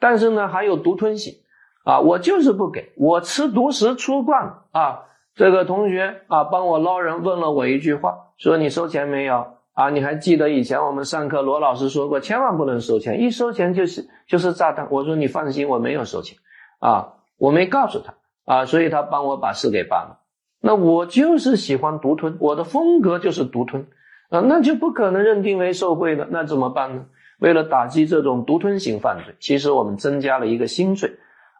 [0.00, 1.34] 但是呢还有独吞型
[1.84, 5.04] 啊，我就是不给我吃独食出惯了啊。
[5.34, 9.90] 这个同学啊，帮我捞人，问了我一句话，说你收钱没有啊？
[9.90, 14.88] 你还记得以前我们上课罗老师说过，千万不能收钱，一收钱就是就是炸弹。
[14.90, 16.36] 我说你放心，我没有收钱
[16.80, 18.14] 啊，我没告诉他
[18.44, 20.18] 啊，所以他帮我把事给办了。
[20.60, 23.86] 那我就是喜欢独吞，我的风格就是独吞
[24.30, 27.06] 啊，那就不可能认定为受贿的，那怎么办呢？
[27.38, 31.12] 为了打击这种独吞型犯罪，其实我们增加了一个新罪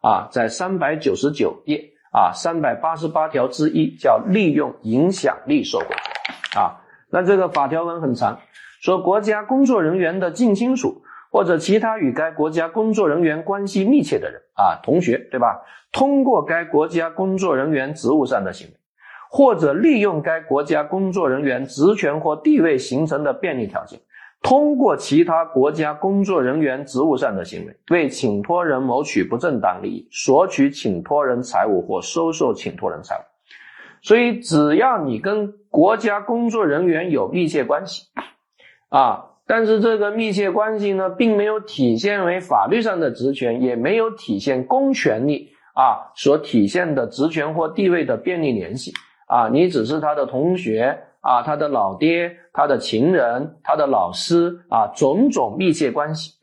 [0.02, 1.94] 啊，在三百九十九页。
[2.10, 5.86] 啊，三百八十八条之一叫利用影响力受贿，
[6.58, 8.38] 啊，那这个法条文很长，
[8.80, 15.62] 说国家工作人员的近亲属或者其他与该国家工作人员关系密切的人，啊，同学对吧？
[15.90, 18.74] 通过该国家工作人员职务上的行为，
[19.30, 23.98] 或者利用该国家工作人员职权或地位形成的便利条件。
[24.40, 33.22] 通过其他国家工作人员职务上的行为，为请托人谋取不正当利益，索取请托人财物或收受请托人财物。
[34.02, 38.06] 所以，只要你跟国家工作人员有密切关系，
[38.88, 48.92] 啊，但是这个密切关系呢，并没有体现为法律上的职权，也没有体现公权力啊所体现的职权或地位的便利联系
[49.26, 51.04] 啊，你只是他的同学。
[51.20, 56.34] 啊，他的老爹、他的情人、他的老师啊，种种密切关系，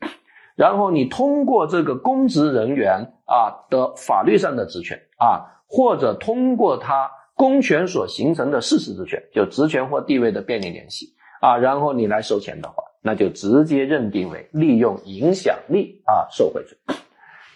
[0.54, 16.76] 然后你通过这个公职人员啊的法律上的职权啊，或者通过他公权所形成的事实职权，就职权或地位的便利联系啊，然后你来收钱的话，那就直接认定为利用影响力啊受贿罪。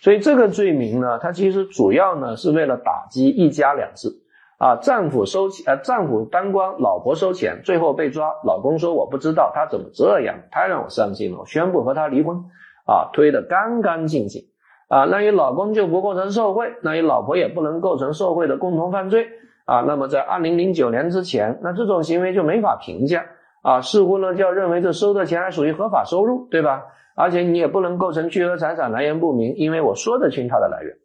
[0.02, 4.20] 所以这个罪名呢，它其实主要呢是为了打击一家两制。
[4.58, 8.30] 啊，丈夫收钱，呃，丈夫当官，老婆收钱，最后被抓。
[8.44, 10.36] 老公说我不知道，他怎么这样？
[10.50, 12.36] 太让我伤心了，我宣布和他离婚。
[12.84, 14.48] 啊，推得干干净净。
[14.88, 19.28] 啊，那你老公就不构成受贿，那你老婆也不能构成受贿的共同犯罪。
[19.70, 23.24] 啊，那么在二零零九年之前，那这种行为就没法评价。
[23.62, 26.82] 啊，似乎呢就要认为这收的钱还属于合法收入，对吧？
[27.14, 30.96] 而且你也不能构成巨额财产来源不明，因为我说得清它的来源。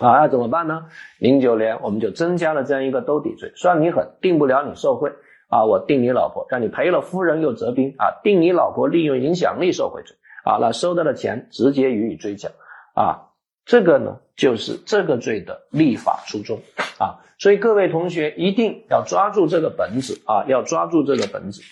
[0.00, 0.86] 啊，那怎么办呢？
[1.20, 5.12] 零九年我们就增加了这样一个兜底罪，算你狠，定不了你受贿
[5.48, 12.48] 啊，我定你老婆，让你赔了夫人又折兵啊，定你老婆利用影响力受贿罪啊，那收到的钱直接予以追缴
[12.94, 13.28] 啊，
[13.66, 16.60] 这个呢就是这个罪的立法初衷
[16.98, 21.62] 啊，所以各位同学一定要抓住这个本子啊，要抓住这个本子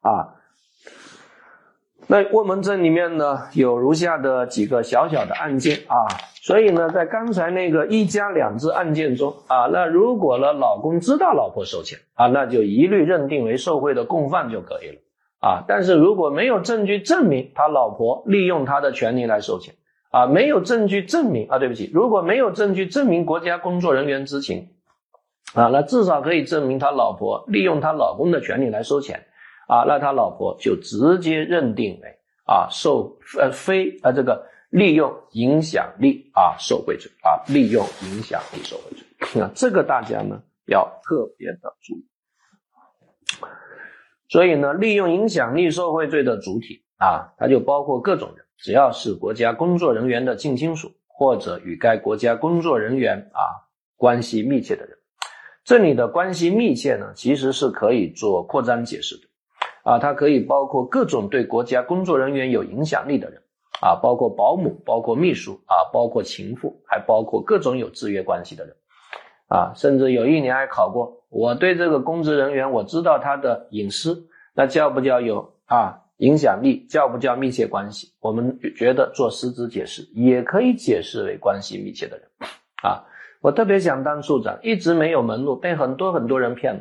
[0.00, 0.38] 啊。
[2.08, 6.04] 那我们这里面呢有如下的几个小小的案件啊，
[6.42, 15.00] 所以呢，在刚才那个一家两制案件中啊，那如果呢老公知道老婆收钱啊，那就一律认定为受贿的共犯就可以了
[15.40, 15.64] 啊。
[15.66, 19.74] 但是如果没有证据证明他老婆利用他的权利来收钱
[20.12, 24.68] 啊，没有证据证明啊，对不起，如果没有证据证明国家工作人员知情
[25.54, 29.26] 啊，那至少可以证明他老婆利用她老公的权利来收钱。
[29.68, 39.06] 啊，那他老婆就直接认定为啊受呃非呃这个利用影响力啊受贿罪啊利用影响力受贿罪，
[39.40, 42.04] 那这个大家呢要特别的注意。
[44.28, 54.96] 所以呢，利用影响力受贿罪的主体啊，它就包括各种人，只要是国家工作人员的近亲属或者与该国家工作人员啊关系密切的人。
[55.64, 59.22] 这里的关系密切呢，其实是可以做扩张解释的。
[59.84, 63.42] 啊，它可以包括各种对国家工作人员有影响力的人，
[63.80, 68.76] 啊，包括保姆，包括秘书，啊，包括情妇，还包括各种有制约关系的人，
[69.48, 78.12] 啊，甚至有一年还考过，我对这个公职人员我知道他的隐私，那叫不叫有啊影响力，叫不叫密切关系？
[78.20, 82.28] 我们觉得做实质解释也可以解释为关系密切的人，
[82.84, 83.06] 啊，
[83.40, 86.80] 我特别想当处长，一直没有门路，被很多很多人骗了。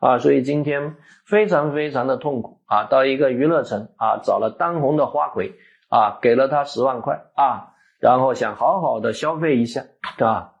[0.00, 2.84] 啊，所以今天非常非常的痛苦啊！
[2.84, 5.54] 到一个娱乐城啊，找了当红的花魁
[5.88, 9.82] 啊，给了他十万块啊，然后想好好的消费一下，
[10.18, 10.56] 对吧？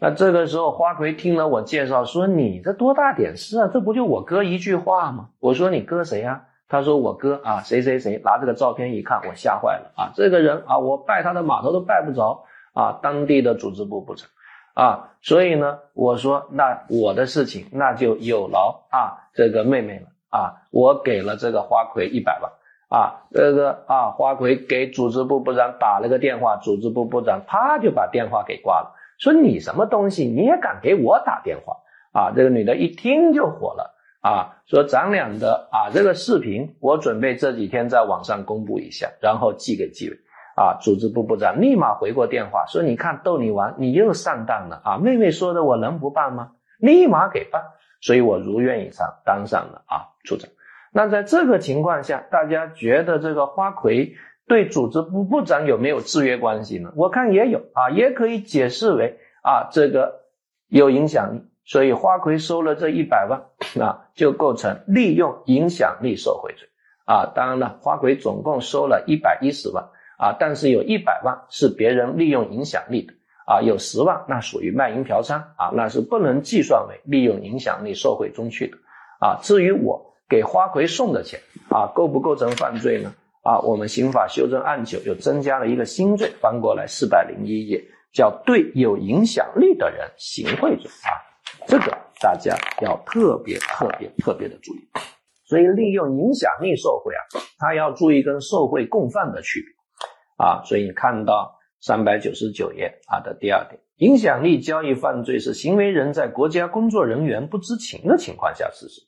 [0.00, 3.70] 那这个时候花魁听了我介绍，说你这多大点事啊？
[3.72, 5.28] 这不就我哥一句话吗？
[5.38, 6.47] 我说你哥谁呀？
[6.68, 8.20] 他说我哥啊，谁谁谁？
[8.22, 10.12] 拿这个照片一看，我吓坏了啊！
[10.14, 12.98] 这个人啊，我拜他的码头都拜不着啊！
[13.02, 14.28] 当地的组织部部长。
[14.74, 22.52] 啊，所以呢，我说那我的事情那就有劳啊这个妹妹了啊，我给了这个花魁一百万
[22.88, 31.78] 啊，这个啊花魁给组织部部长打了个电话，组织部部长啪就把电话给挂了，说你什么东西你也敢给我打电话
[32.12, 32.32] 啊？
[32.36, 40.16] 这个女的一听就火了啊，说咱俩的啊这个视频我准备这几天在网上公布一下，然后寄给纪委。
[40.60, 40.76] 啊！
[40.80, 44.98] 组织部部长立马回过电话说：“你看，逗你玩，你又上当了啊！
[44.98, 46.50] 妹妹说的，我能不办吗？
[46.80, 47.62] 立马给办。
[48.00, 50.50] 所以我如愿以偿，当上了啊处长。
[50.90, 54.16] 那在这个情况下，大家觉得这个花魁
[54.48, 56.92] 对组织部部长有没有制约关系呢？
[56.96, 60.22] 我看也有啊，也可以解释为啊这个
[60.66, 63.44] 有影响力，所以花魁收了这一百万
[63.80, 66.68] 啊，就构成利用影响力受贿罪
[67.04, 67.32] 啊。
[67.34, 69.88] 当然了，花魁总共收了一百一十万。
[70.20, 73.12] 啊，但是有一百万是别人利用影响力的
[73.46, 78.76] 啊，有十万那属于卖淫嫖娼啊，那是不能计算为利用影响力受贿中去的
[79.20, 79.38] 啊。
[79.42, 81.38] 至于我给花魁送的钱
[81.70, 83.14] 啊，构不构成犯罪呢？
[83.44, 91.14] 啊，我们刑法修正案九又增加了一个新罪，翻过来四百零一页，叫对有影响力的人行贿罪啊，
[91.68, 94.88] 这个大家要特别特别特别的注意。
[95.44, 97.20] 所以利用影响力受贿啊，
[97.58, 100.44] 他要注意跟受贿共犯的区别。
[100.44, 109.02] 啊，所以你看到三百九十九页啊的第二点，影响力交易犯罪是行为人在国家工作人员不知情的情况下实施。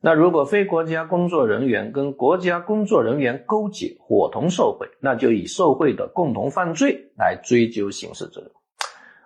[0.00, 8.50] 那如果非国家工作人员跟国家工作人员勾结伙同受贿，那就以受贿的共同犯罪来追究刑事责任。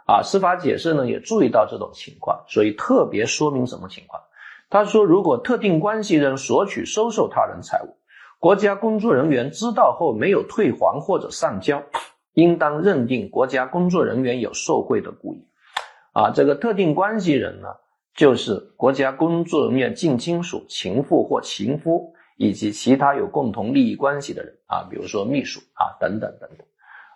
[0.07, 4.23] 啊，司法解释呢也注意到这种情况，所以特别说明什么情况？
[4.71, 7.97] 他说，如果特定关系人索取、收受他人财物。
[8.39, 11.81] 国家工作人员知道后没有退还或者上交，
[12.33, 15.47] 应当认定国家工作人员有受贿的故意。
[16.13, 17.69] 啊，这个特定关系人呢，
[18.17, 26.67] 就是国家工作人员近亲属、情妇或情夫以及其他有共同利益关系的人啊，比如说秘书啊等等等等。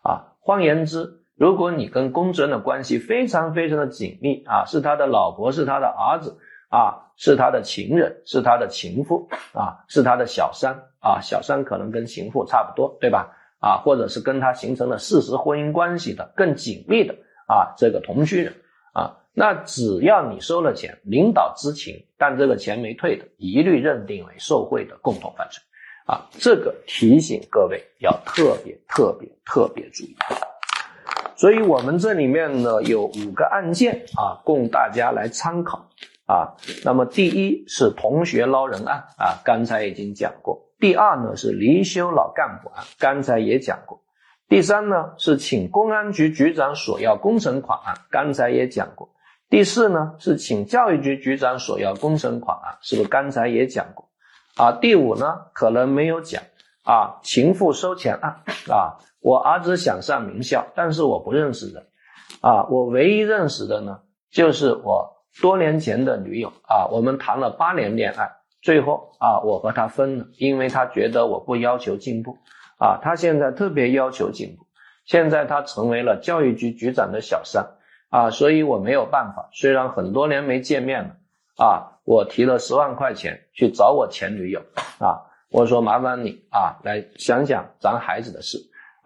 [0.03, 6.39] 啊，换言之，如果你跟公职人的关系非常非常的紧密啊，是他的老婆，是他的儿子。
[6.69, 13.37] 啊，是他的情人，是他的情妇，啊，是他的小三，啊，小三可能跟情妇差不多，对吧？
[13.61, 17.15] 啊，或者是跟他形成了事实婚姻关系的更紧密的
[17.47, 18.53] 啊，这个同居人，
[18.93, 25.63] 啊，那只要你收了钱，领导知情，但这个钱没退的，一律认定为受贿的共同犯罪。
[26.07, 30.17] 啊，这个提醒各位要特别特别特别注意。
[31.37, 35.87] 所以我们这里面呢有五个案件啊，供大家来参考
[36.27, 36.57] 啊。
[36.83, 40.63] 那么第一是同学捞人案啊，刚才已经讲过。
[40.79, 44.03] 第二呢是离休老干部案，刚才也讲过。
[44.49, 49.11] 第三呢是请公安局局长索要工程款案，刚才也讲过。
[49.51, 54.09] 第四呢是请教育局局长索要工程款案，是不是刚才也讲过？
[54.57, 56.43] 啊，第五呢可能没有讲
[56.83, 58.41] 啊，情妇收钱案
[58.71, 58.97] 啊。
[59.27, 61.85] 我儿子想上名校，但是我不认识人，
[62.43, 63.99] 啊，我唯一认识的呢，
[64.31, 66.53] 就是我多年前的女友。
[66.69, 68.31] 啊，我们谈了八年恋爱，
[68.63, 72.39] 最后啊，我和她分了，因为他觉得我不要求进步，
[72.79, 74.65] 啊，他现在特别要求进步，
[75.05, 77.67] 现在他成为了教育局局长的小三，
[78.11, 81.17] 啊，所以我没有办法，虽然很多年没见面了，
[81.57, 84.61] 啊，我提了十万块钱去找我前女友，
[85.01, 85.19] 啊，
[85.51, 88.57] 我说麻烦你啊，来想想咱孩子的事。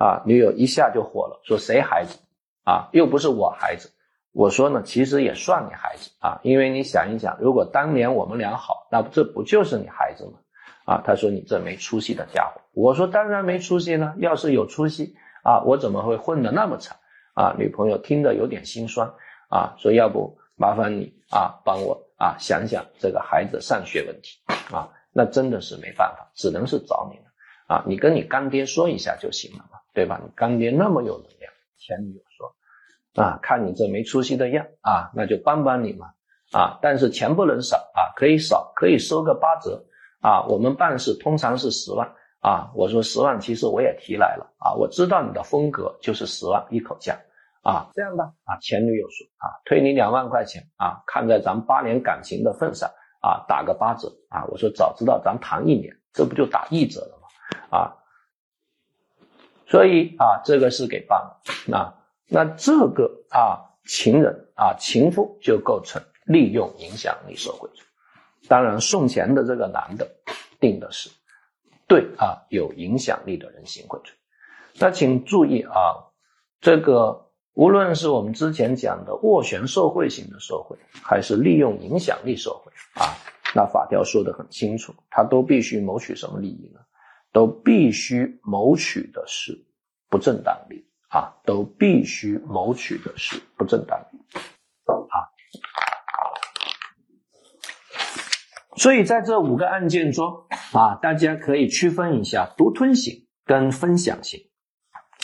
[0.00, 2.18] 啊，女友一下就火了，说谁孩子
[2.64, 2.88] 啊？
[2.92, 3.90] 又不是我孩子。
[4.32, 10.38] 我说呢，其实也算你孩子啊，因为你想一想，如果当年我们俩好，那这不就是你孩子吗？
[10.86, 12.62] 啊，他说你这没出息的家伙。
[12.72, 16.96] 我说当然没出息呢，要是有出息啊，我怎么会混得那么惨
[17.34, 17.54] 啊？
[17.58, 19.12] 女朋友听着有点心酸
[19.50, 24.38] 啊，说要不麻烦你啊，帮我啊想想这个孩子上学问题
[24.72, 27.24] 啊，那真的是没办法，只能是找你了
[27.66, 29.79] 啊，你跟你干爹说一下就行了嘛。
[29.92, 30.20] 对吧？
[30.22, 32.54] 你干爹那么有能量，前女友说
[33.22, 36.06] 啊，看你这没出息的样啊，那就帮帮你嘛
[36.52, 36.78] 啊！
[36.80, 39.84] 但是钱不能少啊，可以少，可以收个八折
[40.20, 40.46] 啊。
[40.46, 44.74] 我们办事通常是十万啊，我说十万，其实我也提来了啊。
[44.74, 47.18] 我知道你的风格就是十万一口价
[47.62, 52.88] 啊，这样吧啊，前女友说啊，退你两万块钱啊，看在咱八年感情的份上
[53.20, 54.44] 啊，打个八折啊。
[54.46, 57.78] 我说早知道咱谈一年，这不就打一折了吗？
[57.78, 57.96] 啊。
[59.70, 61.40] 所以啊，这个是给办了
[61.78, 61.94] 啊，
[62.26, 67.84] 那这个啊，情人啊，情妇就构成利用影响力受贿罪。
[68.48, 70.10] 当然，送钱的这个男的
[70.58, 71.08] 定的是
[71.86, 74.12] 对啊有影响力的人行贿罪。
[74.80, 76.10] 那请注意啊，
[76.60, 83.14] 这个无论是我们之前讲的斡旋受贿型的受贿，还是利用影响力受贿啊，
[83.54, 86.80] 那法条说的很清楚，他都必须谋取什么利益呢？
[87.32, 89.64] 都必须谋取的是
[90.08, 94.20] 不正当利益啊，都必须谋取的是不正当利益
[94.88, 95.30] 啊。
[98.76, 104.48] 所以在这五个案件中啊，大家可以区分一下独吞型跟分享型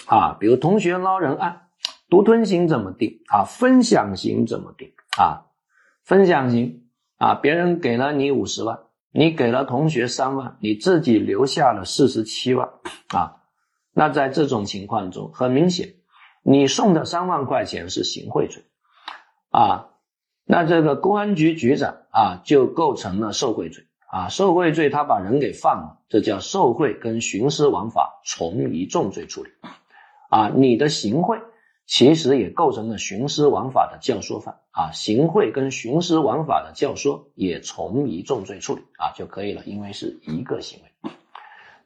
[0.06, 0.36] 啊。
[0.38, 1.68] 比如同学捞人案，
[2.10, 3.44] 独吞型怎么定啊？
[3.44, 5.46] 分享型怎么定啊？
[6.04, 8.85] 分享型啊，别人给了你五十万。
[9.12, 12.68] 你给了同学三万，你自己留下了四十七万
[13.08, 13.42] 啊。
[13.92, 15.94] 那在这种情况中，很明显，
[16.42, 18.64] 你送的三万块钱是行贿罪
[19.50, 19.88] 啊。
[20.44, 24.28] 那这个公安局局长啊，就构成了受贿罪啊。
[24.28, 29.50] 受贿罪，他把人给放了，这叫受贿跟徇私枉法从一重罪处理
[30.30, 30.50] 啊。
[30.54, 31.38] 你的行贿。
[31.86, 41.10] 其实也构成了徇私枉法的教唆犯啊，行贿跟徇私枉法的教唆也从一重罪处理啊就可以了，因为是一个行为。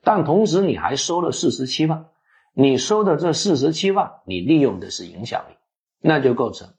[0.02, 2.06] 但同时你还收了四十七万，
[2.54, 5.54] 你收的这四十七万，你利用的是影响力，
[6.00, 6.70] 那就构成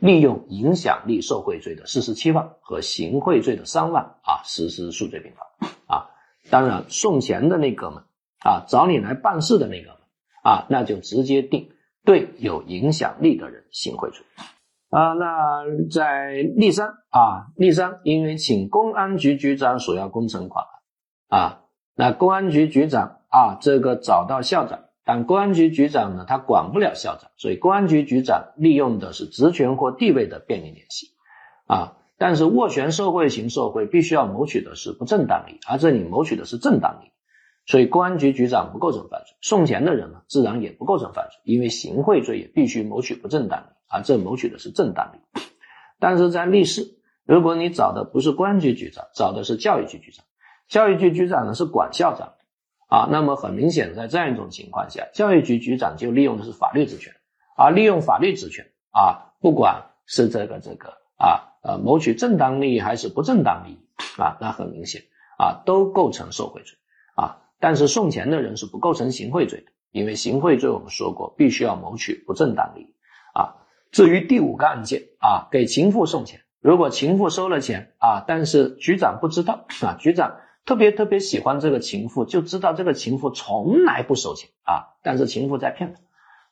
[0.00, 6.10] 利用影响力受贿罪的四十七万和行贿罪的三万啊，实施数罪并罚啊。
[6.50, 8.02] 当然送钱的那哥们
[8.40, 9.96] 啊，找你来办事的那个
[10.42, 11.70] 啊，那就直接定。
[12.04, 14.24] 对有影响力的人行贿罪
[14.90, 20.66] 啊，那在例三啊，例三，因为请公安局局长索要工程款
[21.28, 21.62] 啊，
[21.94, 31.06] 那公安局局长啊，这个找到校长，但公安局局长呢，他管不了校长，所以公安局局长利用的是职权或地位的便利联系
[31.66, 37.11] 啊，但是斡旋受贿型受贿必须要谋取的是不正当利益，而这里谋取的是正当利益。
[37.64, 45.42] 所以公安局局长不构成犯罪，送钱的人呢，自然也不构成犯罪，因为行贿罪也必须谋取不正当利益，而这谋取的是正当利益。
[46.00, 50.24] 但是在历史，如果你找的不是公安局局长，找的是教育局局长，
[50.66, 52.34] 教育局局长呢是管校长的
[52.88, 57.14] 啊，那么很明显，在这样一种情况下，教育局局长就利用的是法律职权，
[57.56, 63.78] 啊，利用法律职权啊，不管是这个这个啊呃谋取正当利益还是不正当利益
[64.20, 65.04] 啊，那很明显
[65.38, 66.76] 啊，都构成受贿罪
[67.14, 67.38] 啊。
[67.62, 72.94] 但是送钱的人是不构成行贿罪的，因为行贿罪我们说过必须要谋取不正当利益
[73.34, 73.54] 啊。
[73.92, 86.00] 至于第五个案件啊，给情妇送钱，如果情妇收了钱啊，但是局长不知道啊，局长特别特别喜欢这个情妇，就知道这个情妇从来不收钱啊，但是情妇在骗他，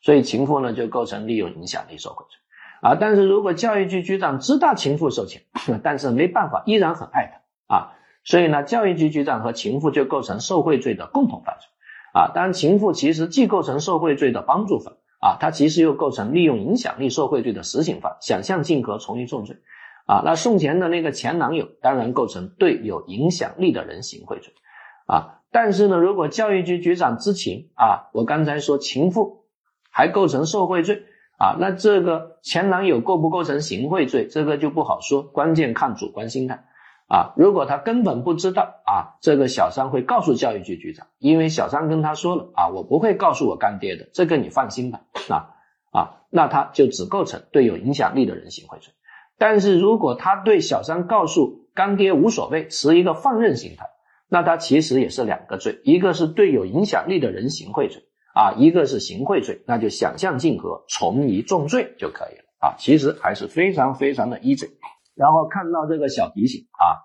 [0.01, 2.39] 所以情妇呢就构成利用影响力受贿罪
[2.83, 2.95] 啊。
[2.95, 5.43] 但是如果教育局局长知道情妇收钱，
[5.83, 7.93] 但是没办法，依然很爱他啊，
[8.25, 11.69] 所以呢，教育局局长和情妇就构成受贿罪的共同犯罪
[12.13, 12.33] 啊。
[12.35, 14.95] 当然，情妇其实既构成受贿罪的帮助犯。
[15.23, 19.59] 啊，他其实又构成利用影响力受贿罪的实行犯，想象竞合从一重罪。
[20.07, 24.55] 啊，那送钱的那个前男友当然构成对有影响力的人行贿罪。
[25.07, 29.45] 啊，但是呢，如果教育局局长知情，啊，我刚才说情妇
[29.91, 31.03] 还构成受贿罪，
[31.37, 36.65] 啊，那这个前男友构不构成行贿罪，这个就不好说，关键看主观心态。
[37.11, 45.01] 啊，如果他根本不知道啊，这个小三会告诉教育局局长，因为小三跟他说了啊，我不会告诉我干爹的，这个你放心吧。
[45.29, 45.51] 啊
[45.93, 48.95] 啊，那他就只构成对有影响力的人行贿罪。
[49.39, 53.87] 但是如果他对小三告诉干爹无所谓，持一个放任心态，
[54.29, 58.05] 那他其实也是两个罪，一个是对有影响力的人行贿罪
[58.35, 64.71] 啊，一个是行贿罪，那就想象竞合，从一重罪就可以了啊，其实还是非常非常的 easy。
[65.15, 67.05] 然后看到这个小提醒啊，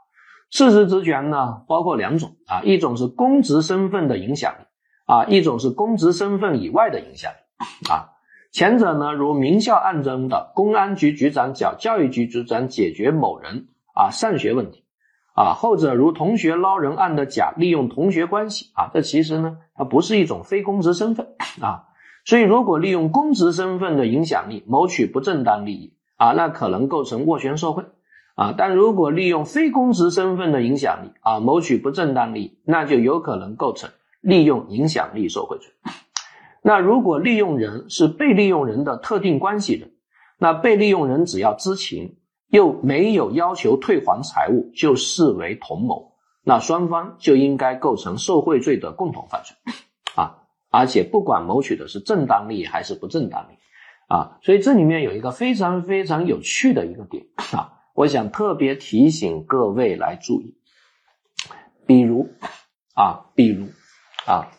[0.50, 4.66] 事实职权呢包括两种啊，一种是公职身份的影响力
[5.06, 8.12] 啊，一种是公职身份以外的影响力啊。
[8.52, 14.86] 前者呢，如名校案中的公安局局长叫教育局局长解决某人啊上学问题
[15.34, 21.84] 啊；后者如同学捞人案的甲利用同学关系啊，这其实呢它不是一种非公职身份啊。
[22.24, 27.84] 所以如果利用公职身份的影响力谋取不正当利益啊，那可能构成斡旋受贿。
[28.36, 35.72] 啊，但如果利用非公职身份的影响力啊，谋取不正当利益，那就有可能构成利用影响力受贿罪。
[36.62, 39.92] 那如果利用人是被利用人的特定关系人，
[40.38, 42.18] 那被利用人只要知情
[42.50, 46.12] 又没有要求退还财物，就视为同谋，
[46.44, 49.56] 那双方就应该构成受贿罪的共同犯罪。
[50.16, 50.40] 啊，
[50.72, 53.58] 而且不管谋取的是正当利益还是不正当利益，
[54.10, 57.72] 啊，所以这里面有一个非常非常有趣的一个点啊。
[57.96, 60.54] 我想特别提醒各位来注意，
[61.88, 62.30] 比如
[62.94, 63.68] 啊，比如
[64.26, 64.52] 啊，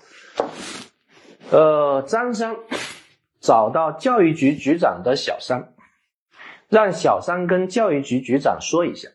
[1.50, 2.56] 呃，张三
[3.38, 5.74] 找到教育局局长的小三，
[6.70, 9.10] 让小三跟教育局局长说一下，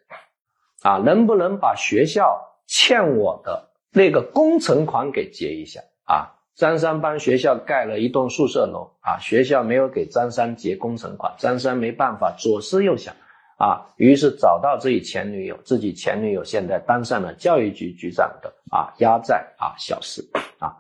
[0.84, 6.38] 啊，能不能把学校欠我的那个工程款给结一下啊？
[6.54, 13.16] 张三帮学校盖了一栋宿舍楼啊，学校没有给张三结工程款，张三没办法，左思右想。
[13.62, 20.74] 啊，于是找到自己前女友，自己前女友现在当上了教育局局长的啊压寨啊小四啊，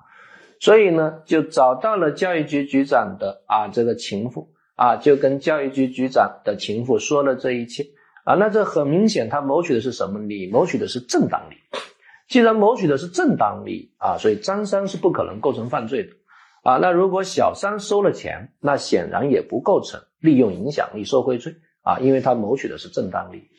[0.59, 7.85] 所以呢就找到了教育局局长的啊这个情妇啊，就跟教育局局长的情妇说了这一切
[8.23, 10.51] 啊，那这很明显他谋取的是什么利益？
[10.51, 11.59] 谋取的是正当利益。
[12.27, 16.09] 既然谋取的是正当利益啊，所以张三是不可能构成犯罪的
[16.63, 16.77] 啊。
[16.77, 21.53] 那如果小三收了钱，那显然也不构成利用影响力受贿罪。
[21.83, 23.49] 啊，因为他谋取的是正当利益，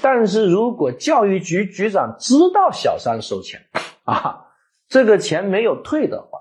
[0.00, 3.66] 但是如果教育局局长知道小三收钱，
[4.04, 4.46] 啊，
[4.88, 6.40] 这个钱没有退的话，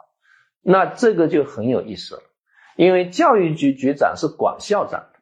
[0.61, 2.21] 那这个就很有意思了，
[2.75, 5.19] 因为教育局局长是管校长的，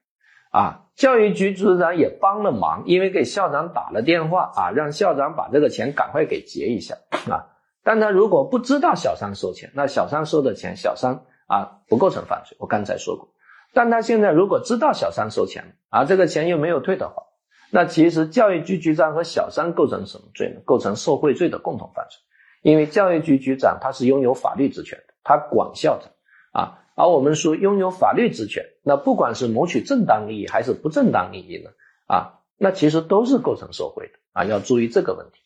[0.51, 6.95] 啊，教育局局长也帮了忙，因为给校长打了电话，啊，让校长把这个钱赶快给结一下，
[7.29, 7.49] 啊，
[7.83, 13.29] 但他如果不知道小三收钱，那小三收的钱，小三啊不构成犯罪，我刚才说过。
[13.77, 17.21] 但他现在如果知道小三收钱了啊，这个钱又没有退的话，
[17.69, 20.61] 那其实教育局局长和小三构成什么罪呢？
[20.65, 22.17] 构成受贿罪的共同犯罪。
[22.63, 26.09] 因为教育局局长他是拥有法律职权的，他管校长
[26.53, 26.79] 啊。
[26.95, 31.69] 而我们说拥有法律职权，那不管是谋取正当利益还是不正当利益呢
[32.07, 35.43] 啊，那其实都是构成受贿的啊，要注意这个问题。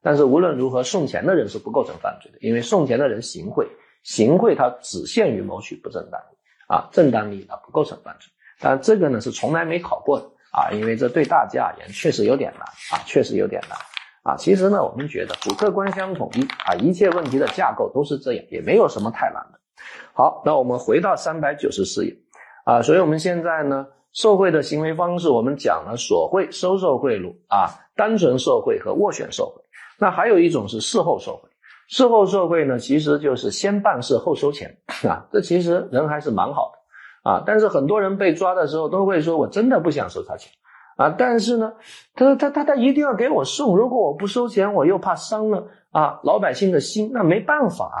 [0.00, 3.68] 但是无论如何，送钱的人是不构成犯罪的，因为送钱的人行贿，
[4.02, 6.35] 行贿它只限于谋取不正当利益。
[6.66, 8.28] 啊，正当利益它不构成犯罪，
[8.60, 13.78] 但这个呢是从来没考过的啊，因为这对大家而言确实有点难啊，确实有点难
[14.22, 14.36] 啊。
[14.36, 19.60] 其实呢，我们觉得主客观相统一啊，一切问题的架构都是这样，也没有什么太难的。
[20.12, 22.16] 好，那我们回到三百九十四页
[22.64, 29.62] 啊，所以我们现在呢，受贿的行为方式我们讲了索贿、收受贿赂啊，单纯受贿和斡旋受贿，
[29.98, 31.50] 那还有一种是事后受贿。
[31.88, 34.76] 事后受贿呢，其实就是先办事后收钱
[35.08, 37.42] 啊，这其实人还是蛮好的啊。
[37.46, 40.52] 但是很多人被抓的时候都会说，我真的不想收他钱
[40.96, 41.14] 啊。
[41.16, 41.72] 但是呢，
[42.14, 48.00] 他他他他一定要给我送，如果我不收钱，我又怕伤了啊老百姓的心，那没办法啊。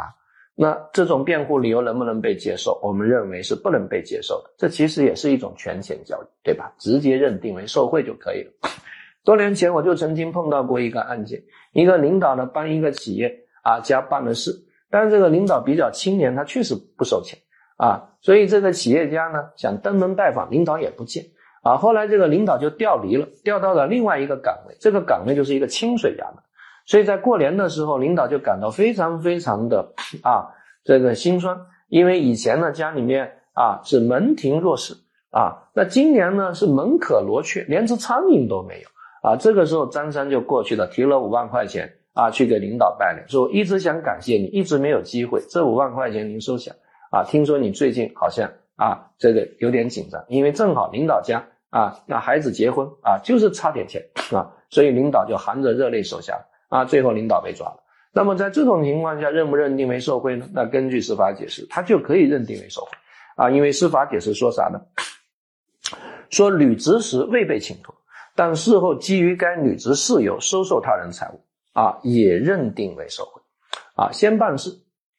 [0.58, 2.80] 那这种辩护理由能不能被接受？
[2.82, 4.50] 我们认为是不能被接受的。
[4.56, 6.72] 这其实也是一种权钱交易，对吧？
[6.78, 8.52] 直接认定为受贿就可以了。
[9.22, 14.52] 多年前我就曾经碰到过一个案件，一个领导呢帮一个企业啊家办了事，
[14.90, 17.36] 但是这个领导比较青年，他确实不收钱
[17.76, 21.24] 啊，所以这个企业家呢想登门拜访，领导也不见
[21.64, 21.76] 啊。
[21.76, 26.44] 后来这个领导就调离了，调到了另外一个岗位，这个岗位就是一个清水衙门。
[26.84, 29.92] 所以在过年的时候，领导就感到非常非常的
[30.22, 30.54] 啊
[30.84, 31.58] 这个心酸，
[31.88, 34.94] 因为以前呢家里面啊是门庭若市
[35.30, 38.88] 啊，那今年呢是门可罗雀，连只苍蝇都没有
[39.28, 39.36] 啊。
[39.36, 46.72] 这个时候张三就过去了，提了五万块钱啊去给领导拜年，说我一直想感谢你，一直没有机会，这五万块钱您收下
[47.10, 47.22] 啊。
[47.22, 54.02] 听说你最近好像啊这个有点紧张，因为正好领导家啊那孩子结婚啊就是差点钱
[54.32, 56.48] 啊，所以领导就含着热泪收下了。
[56.68, 57.76] 啊，最后领导被抓了。
[58.12, 60.48] 那么在这种情况下，认不认定为受贿呢？
[60.52, 62.88] 那根据司法解释，他就可以认定为受贿
[63.36, 63.50] 啊。
[63.50, 64.80] 因为司法解释说啥呢？
[66.28, 67.94] 说履职时未被请托，
[68.34, 71.40] 但事后基于该履职事由收受他人财物
[71.76, 73.42] 啊，也认定为受贿
[73.94, 74.10] 啊。
[74.12, 74.70] 先办事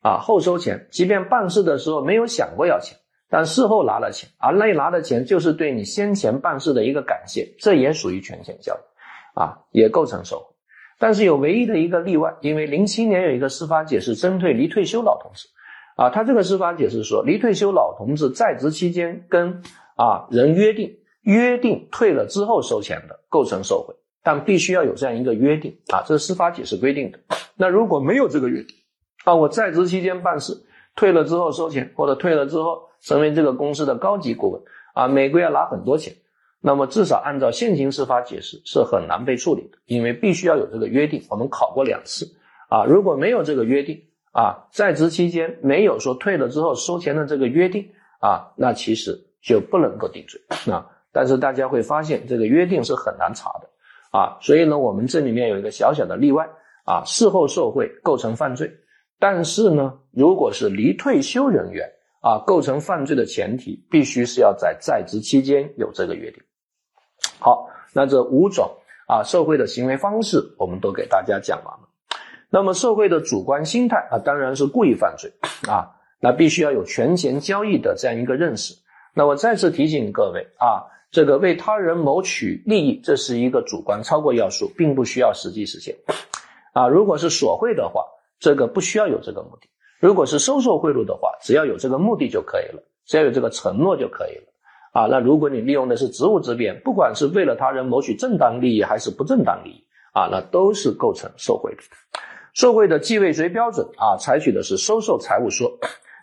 [0.02, 2.98] 啊，后收钱，即便办事的时候没有想过要钱，
[3.30, 10.56] 但事后拿了钱，而那拿的钱就是对你先前办事的一个感谢，这也属于权钱交易啊，也构成受贿。
[11.00, 15.48] 但是有唯一的一个例外，因为零七年有一个司法解释针对离退休老同志，
[15.96, 19.62] 啊，他这个司法解释说，离退休老同志在职期间跟
[19.96, 23.94] 啊人约定，约定退了之后收钱的，构成受贿，
[24.28, 27.20] 但必须要有这样一个约定啊，这是司法解释规定的。
[27.56, 28.76] 那如果没有这个约定，
[29.24, 30.54] 啊，我在职期间办事，
[30.98, 34.62] 退了之后收钱，或者退了之后成为这个公司的高级顾问，
[34.96, 36.14] 啊，每个月拿很多钱。
[36.60, 41.24] 那么至少按照现行司法解释是很难被处理的，因为必须要有这个约定。
[41.30, 42.26] 我们考过两次
[42.68, 44.04] 啊，如果没有这个约定
[44.34, 47.88] 啊，在职期间没有说退了之后收钱的这个约定
[48.20, 50.42] 啊，那其实就不能够定罪
[50.74, 50.86] 啊。
[51.14, 53.70] 但是大家会发现这个约定是很难查的
[54.12, 56.48] 啊，所以呢，我们这里面有一个小小的例外
[56.86, 58.72] 啊，事后受贿构成犯罪，
[59.20, 61.90] 但是呢，如果是离退休人员
[62.22, 66.42] 啊，构成犯罪的前提必须是要在在职期间有这个约定。
[67.40, 68.78] 好，那这五种
[69.08, 71.90] 啊受贿的行为方式，我们都给大家讲完了。
[72.50, 75.32] 那么受贿的主观心态啊，当然是故意犯罪
[75.70, 78.74] 啊，那必须要有权钱交易的这样一个认识。
[79.14, 80.86] 那我再次提醒各位啊，
[81.18, 85.96] 这个为他人谋取利益，这是一个主观超过要素，并不需要实际实现
[86.74, 86.88] 啊。
[86.88, 88.06] 如果是索贿的话，
[88.38, 89.68] 这个不需要有这个目的；
[90.00, 94.44] 如果是收受贿赂的话，只要有这个目的就可以了，只要有这个承诺就可以了。
[94.94, 101.82] 啊，那如果你利用的是职务之便，不管是为了他人谋取正当利益还是不正当利益，啊，那都是构成受贿的。
[102.54, 105.80] 受贿的既未遂标准啊，采取的是收受财物说，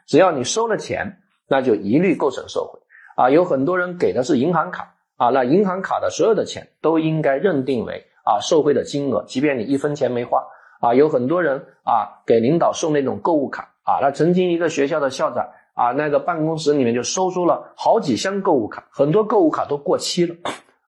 [0.07, 1.19] 只要你收了钱，
[1.49, 2.79] 那就一律构成受贿。
[3.15, 10.43] 啊，有很多人给的是银行卡，啊，那银行卡的所有的钱都应该认定为啊受贿的金额，即便你一分钱没花。
[10.81, 15.49] 啊，有很多人啊给领导送那种购物卡，啊，那曾经一个学校的校长。
[15.77, 20.37] 啊，那个办公室里面就收出了好几箱购物卡，很多购物卡都过期了。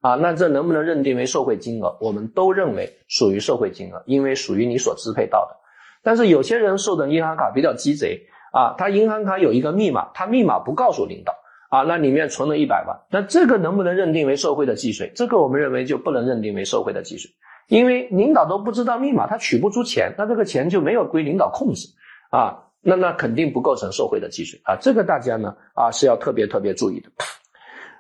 [0.01, 1.97] 啊，那这能不能认定为受贿金额？
[2.01, 5.57] 我们都认为属于受贿金额，因为属于你所支配到的。
[6.05, 11.35] 但是有些人收的银行卡比较鸡贼啊，他银行卡有一个密码，他密码不告诉领导
[11.77, 15.13] 啊，那里面存了一百万，那这个能不能认定为受贿的既遂？
[15.15, 17.31] 这个我们认为就不能认定为受贿的既遂，
[17.69, 21.87] 因为领导都不知道密码，他取不出钱，那这个钱就没有归领导控制
[22.31, 22.63] 啊。
[22.81, 27.11] 那那肯定不构成受贿的既遂啊，这个大家呢啊是要特别特别注意的。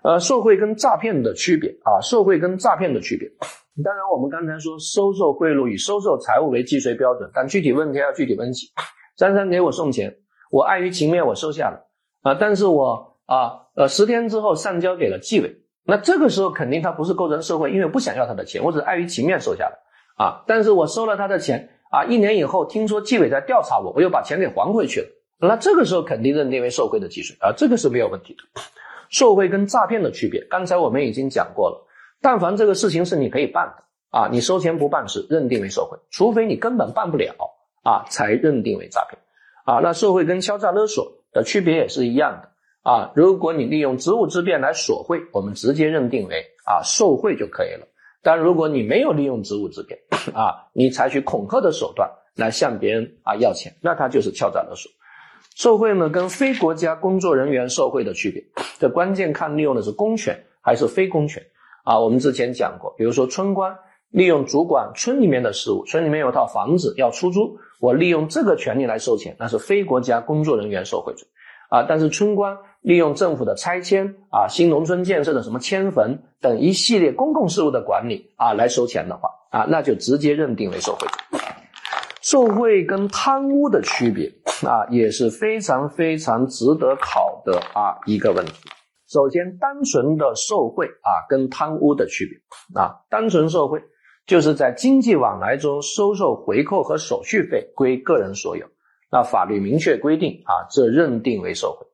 [0.04, 3.28] 呃，受贿跟诈骗的区别啊，受贿跟诈骗的区别。
[3.84, 8.68] 当然，我们刚才说收受贿赂以收受财物为既遂标准，但具体问题要具体分析。
[9.16, 10.16] 张三给我送钱，
[10.50, 11.86] 我碍于情面我收下了
[12.22, 19.78] 啊，但是我啊呃十天之后上交给了纪委，那这个时候肯定他不是构成受贿，因为不想要他的钱，我只是碍于情面收下来
[20.16, 21.70] 啊，但是我收了他的钱。
[21.88, 25.06] 啊，一年以后听说纪委在调查我，我又把钱给还回去了，
[25.38, 28.60] 那这个时候肯定认定为受贿的既遂啊，这个是没有问题的。
[29.08, 31.86] 受贿跟诈骗的区别，刚才我们已经讲过了。
[32.20, 37.32] 但凡这个事情是你可以办的啊，你收钱不办事，认定为受贿，除非你根本办不了
[37.84, 39.20] 啊，才认定为诈骗
[39.64, 39.78] 啊。
[39.80, 42.48] 那受贿跟敲诈勒索的区别也是一样的
[42.87, 43.11] 啊。
[43.14, 47.87] 如果你利用职务之便来索贿，我们直接认定为啊受贿就可以了。
[48.22, 49.99] 但如果你没有利用职务之便
[50.34, 54.91] 啊，你采取恐吓的手段来向别人啊要钱，那他就是敲诈勒索。
[55.55, 58.43] 受贿呢，跟非国家工作人员受贿的区别，
[58.78, 61.43] 这关键看利用的是公权还是非公权
[61.84, 61.99] 啊。
[61.99, 63.74] 我们之前讲过，比如说村官
[64.11, 71.26] 利用主管村里面的事务，村里面有套房子要出租，我利用这个权利来收钱，那是非国家工作人员受贿罪
[71.76, 71.86] 啊。
[71.88, 81.06] 但是村官利用政府的拆迁啊、新农村建设的什么迁坟等一系列公共事务的管理啊来收钱的话啊，那就直接认定为受贿。
[82.22, 84.32] 受贿跟贪污的区别
[84.68, 88.52] 啊，也是非常非常值得考的啊一个问题。
[89.08, 92.36] 首先，单纯的受贿啊，跟贪污的区别
[92.80, 93.80] 啊，单纯受贿
[94.26, 98.66] 就是在经济往来中收受回扣和手续费归个人所有，
[99.11, 101.86] 那法律明确规定啊，这认定为受贿。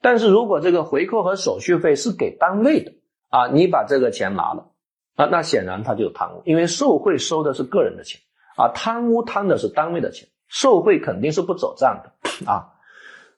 [0.00, 2.92] 但是如果这个回扣和手续费是给单位的
[3.28, 4.72] 啊，你把这个钱拿了
[5.14, 8.20] 啊，那显然他就贪污，因为受贿收的是个人的钱。
[8.56, 12.72] 啊，贪污贪的是单位的钱，受贿肯定是不走账的啊，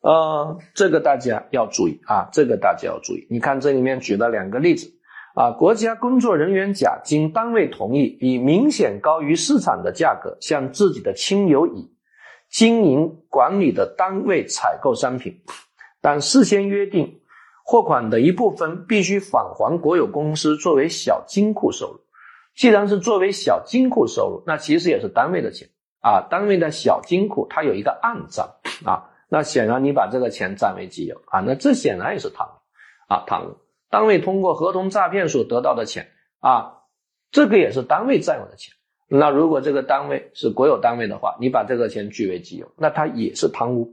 [0.01, 3.27] 呃，这个大家要注意啊，这个大家要注意。
[3.29, 4.89] 你看这里面举了两个例子
[5.35, 11.91] 啊，国家工作人员甲经单位同意，以明显高于市场的价格向自己的亲友乙
[12.51, 15.43] 经营管理的单位采购商品，
[16.01, 17.21] 但事先约定
[17.65, 22.01] 货款的一部分必须返还国有公司作为小金库收入。
[22.55, 25.69] 既然是作为小金库收入，那其实也是单位的钱
[26.01, 26.27] 啊。
[26.29, 28.49] 单位的小金库它有一个暗账
[28.85, 32.51] 啊，那显然你把这个钱占为己有啊，那这显然也是贪污
[33.09, 33.59] 啊，贪污。
[33.91, 36.09] 单位通过合同诈骗所得到的钱
[36.41, 36.79] 啊，
[37.31, 38.75] 这个也是单位占有的钱。
[39.09, 43.93] 那如果这个单位是国有单位的话，你把这个钱据为己有，那它也是贪污。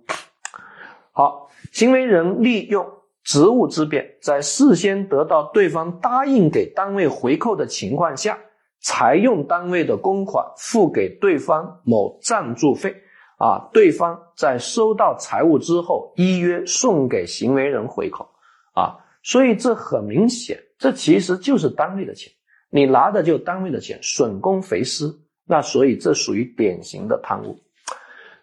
[1.12, 2.86] 好，行为人利用
[3.24, 8.38] 职务之便，在事先得到对方答应给单位回扣的情况下。
[8.82, 12.96] 才用单位的公款付给对方某赞助费，
[13.40, 18.30] 啊，对方在收到财物之后依约送给行为人回扣，
[18.76, 22.32] 啊，所以这很明显，这其实就是单位的钱，
[22.76, 27.58] 你拿的就单位的钱，损公肥私，那所以这属于典型的贪污。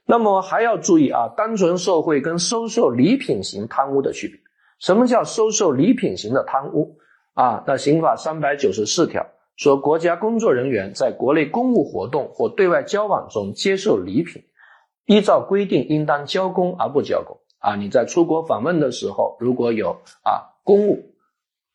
[0.07, 4.41] 那么还要注意啊，单纯受贿跟收受礼品型贪污的区别。
[4.79, 6.97] 什么叫收受礼品型的贪污？
[7.35, 9.27] 啊，那刑法三百九十四条。
[9.57, 14.45] 说国家工作人员在国内公务活动或对外交往中接受礼品，
[15.05, 17.77] 依照规定应当交公而不交公啊！
[17.77, 19.91] 你在出国访问的时候，如果有
[20.25, 21.13] 啊公务，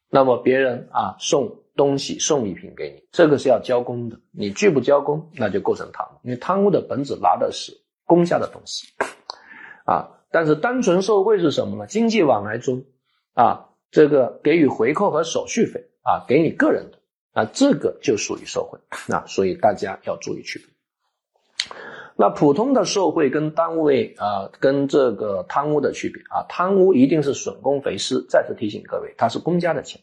[0.10, 4.20] 那么别人啊送东西送礼品给你，这个是要交公的。
[4.32, 7.72] 你拒不交公，那就构成贪污，因为贪污的本质拿的是
[8.04, 8.88] 公家的东西
[9.86, 10.20] 啊。
[10.30, 11.88] 但是单纯受贿是什么呢？
[11.88, 12.84] 经济往来中
[13.34, 16.98] 啊，这个给予回扣和手续费啊，给你个人的。
[17.34, 20.68] 啊这个就属于受贿，那所以大家要注意区别。
[22.16, 28.26] 那普通的受贿跟单位啊，跟这个贪污的区别啊，贪污一定是损公肥私。
[28.28, 30.02] 再次提醒各位，它是公家的钱，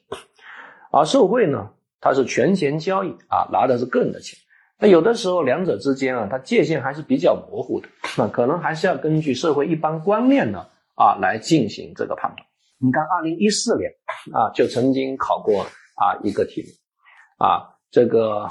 [0.94, 1.70] 而受贿呢，
[2.00, 4.38] 它是权钱交易啊，拿的是个人的钱。
[4.78, 12.46] 那有的时候两者之间啊，它界限还是比较模糊的，那可能还是要根据社会一般观念呢啊来进行这个判断。
[12.78, 13.90] 你看，二零一四年
[14.32, 16.68] 啊，就曾经考过啊一个题目。
[17.44, 18.48] 啊，这个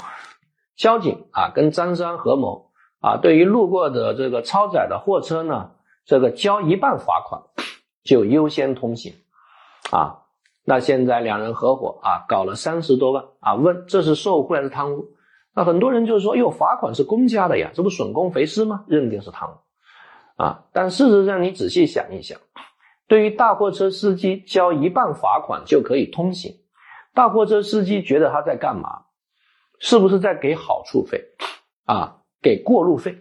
[0.76, 2.70] 交警啊，跟张三合谋
[3.00, 5.70] 啊，对于路过的这个超载的货车呢，
[6.04, 7.42] 这个交一半罚款
[8.02, 9.14] 就优先通行
[9.90, 10.23] 啊。
[10.64, 15.10] 那现在两人合伙啊，搞了三十多万啊，问这是受贿还是贪污？
[15.54, 18.84] 那很多人就说，哟，罚款是公家的呀，这不损公肥私吗？
[18.88, 19.52] 认定是贪污
[20.36, 20.64] 啊。
[20.72, 22.40] 但事实上，你仔细想一想，
[23.06, 26.56] 对于大货车司机交一半罚款就可以通行。
[27.12, 29.02] 大货车司机觉得他在干嘛？
[29.78, 31.24] 是不是在给好处费
[31.84, 32.22] 啊？
[32.40, 33.18] 给过路费？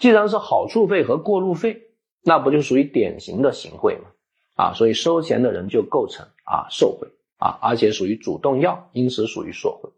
[0.00, 1.82] 既然是好处费和过路费，
[2.24, 4.10] 那不就属于典型的行贿吗？
[4.60, 7.08] 啊，所以收钱的人就构成啊受贿
[7.38, 9.90] 啊，而且属于主动要，因此属于受贿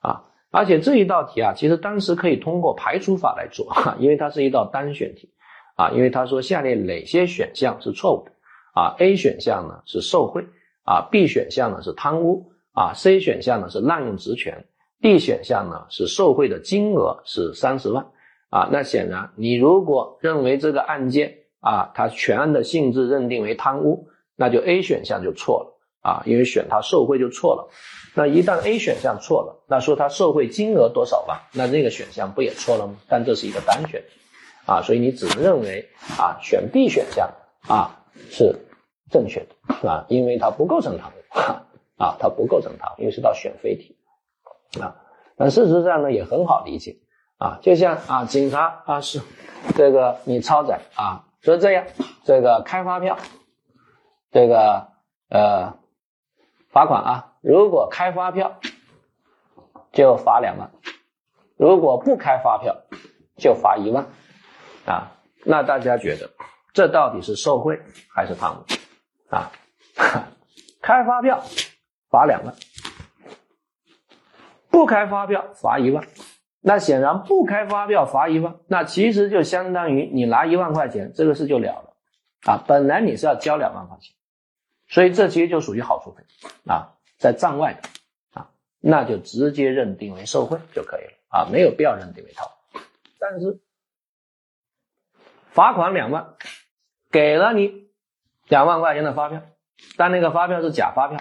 [0.00, 0.24] 啊。
[0.50, 5.30] 而且这一道题啊，其实当时可以通过排除法来做， 因为它是一道单选题
[5.76, 8.32] 啊，因为他说下列哪些选项是错误的
[8.74, 10.44] 啊？A 选项呢是受贿
[10.84, 12.50] 啊，B 选项呢是贪污。
[12.72, 14.64] 啊，C 选项呢是滥用职权
[15.02, 18.06] ，D 选项呢是受贿的金额是三十万，
[18.48, 27.70] 啊，那显然你如果认为这个案件啊，他全案的性质认定为贪污，那就 A 选项就错了啊，因为选他受贿就错了。
[28.14, 32.94] 那一旦 A 选项错了，那说他受贿金额多少万，那这个选项不也错了吗？
[33.08, 34.20] 但这是一个单选题
[34.66, 35.88] 啊，所以你只能认为
[36.18, 37.30] 啊，选 B 选项
[37.68, 38.56] 啊是
[39.10, 41.14] 正确的啊，因为它不构成贪污。
[42.00, 43.94] 啊，它不构成贪污，因为是道选非题
[44.80, 44.96] 啊。
[45.36, 46.96] 但事实上呢，也很好理解
[47.36, 47.58] 啊。
[47.60, 49.20] 就像啊，警察啊是
[49.76, 51.86] 这个你超载啊，说这样
[52.24, 53.18] 这个开发票，
[54.30, 54.88] 这个
[55.28, 55.78] 呃
[56.70, 58.60] 罚款啊，如果开发票
[59.92, 60.70] 就罚两万
[61.56, 62.76] 如果不开发票，
[63.36, 64.06] 就罚一万
[64.86, 65.16] 啊。
[65.44, 66.30] 那大家觉得
[66.74, 67.80] 这到底是受贿
[68.14, 68.64] 还是贪污
[69.30, 69.50] 啊？
[70.82, 71.42] 开发票
[72.10, 72.54] 罚两万，
[74.70, 76.04] 不开发票罚一万。
[76.62, 81.94] 那显然不开发票罚一万，那其实就相当于你拿一万块钱，这个事就了了
[82.44, 82.62] 啊。
[82.66, 84.14] 本来你是要交两万块钱，
[84.86, 86.22] 所以这其实就属于好处费
[86.66, 87.88] 啊，在账外的
[88.34, 92.50] 啊，那就直接认定为受贿就可以了啊，没有必要认定为逃。
[93.18, 93.58] 但是
[95.48, 96.34] 罚款两万，
[97.10, 97.88] 给了你
[98.48, 99.40] 两万块钱的发票，
[99.96, 101.18] 但那个发票是假发票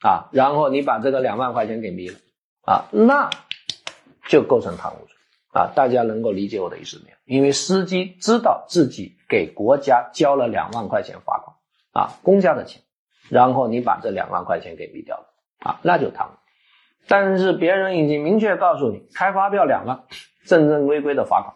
[0.00, 2.18] 啊，然后你把这个两万块钱给迷了
[2.62, 3.28] 啊，那。
[4.28, 5.16] 就构成贪污罪
[5.52, 5.72] 啊！
[5.74, 7.16] 大家能够理解我的意思没有？
[7.24, 11.56] 因为司机知道自己给国家交了两万块钱罚款
[11.92, 12.82] 啊，公家的钱，
[13.30, 15.24] 然后你把这两万块钱给毙掉了
[15.60, 16.30] 啊，那就贪污。
[17.08, 20.04] 但是别人已经明确告诉你，开发票两万，
[20.44, 21.54] 正正规规的罚款。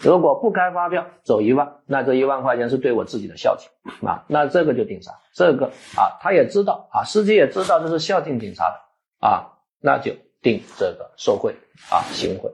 [0.00, 3.68] 如果不开发票走一万，那这一万块钱是对我自己的孝敬
[4.08, 5.18] 啊，那这个就定啥？
[5.34, 10.12] 这个啊，他也知道啊，司机也知道这是孝敬警察的啊，那就。
[10.40, 11.52] 定这个受贿
[11.90, 12.50] 啊，行贿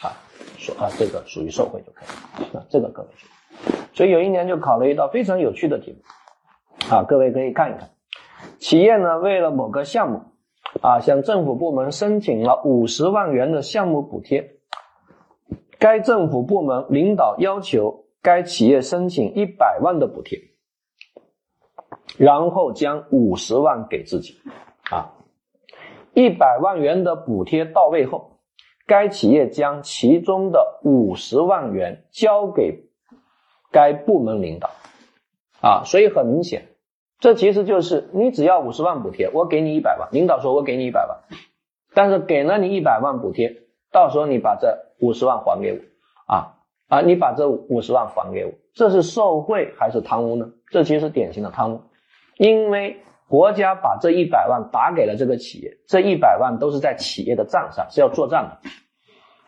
[0.00, 0.14] 啊，
[0.58, 2.60] 说啊，这个属于受贿就可以了。
[2.60, 7.90] 啊，这个各位注意，所以有一年就考了一道非常有趣的题目啊，各位可以看一看。
[8.58, 10.22] 企业呢，为了某个项目
[10.80, 14.58] 啊，向政府部门申请了五十万元的项目补贴，
[15.78, 20.38] 该政府部门领导要求该企业申请一百万的补贴，
[22.16, 24.36] 然后将五十万给自己
[24.90, 25.12] 啊。
[26.14, 28.38] 一百万元的补贴到位后，
[28.86, 32.84] 该企业将其中的五十万元交给
[33.72, 34.70] 该部门领导，
[35.60, 36.68] 啊，所以很明显，
[37.18, 41.18] 这其实就是你只要五十万补贴，我给你一百万，领导说我给你一百万，
[41.94, 46.54] 但是给了你一百万补贴，到时候你把这五十万还给我，啊
[46.88, 50.50] 啊，你把这五十万还给我，这是受贿还是贪污呢？
[50.70, 51.82] 这其实典型的贪污，
[52.36, 53.00] 因为。
[53.34, 58.70] 国家把这一百万打给了这个企业，这一百万都是在企业的账上，是要做账的。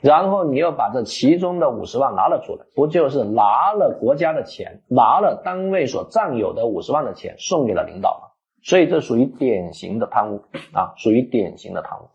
[0.00, 8.34] 然后你又把这其中的五十万拿了出来，不就是拿了国家的钱，拿了单位所占有的五十万的钱送给了领导吗？
[8.64, 12.08] 所以这属于典型的贪污啊，属于典型的贪污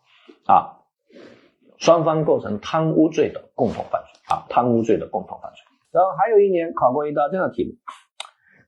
[0.52, 0.76] 啊，
[1.78, 5.62] 双方构成贪污罪的共同犯罪啊，贪污罪的共同犯罪。
[5.94, 7.72] 然后还有一年考过一道这样的题目。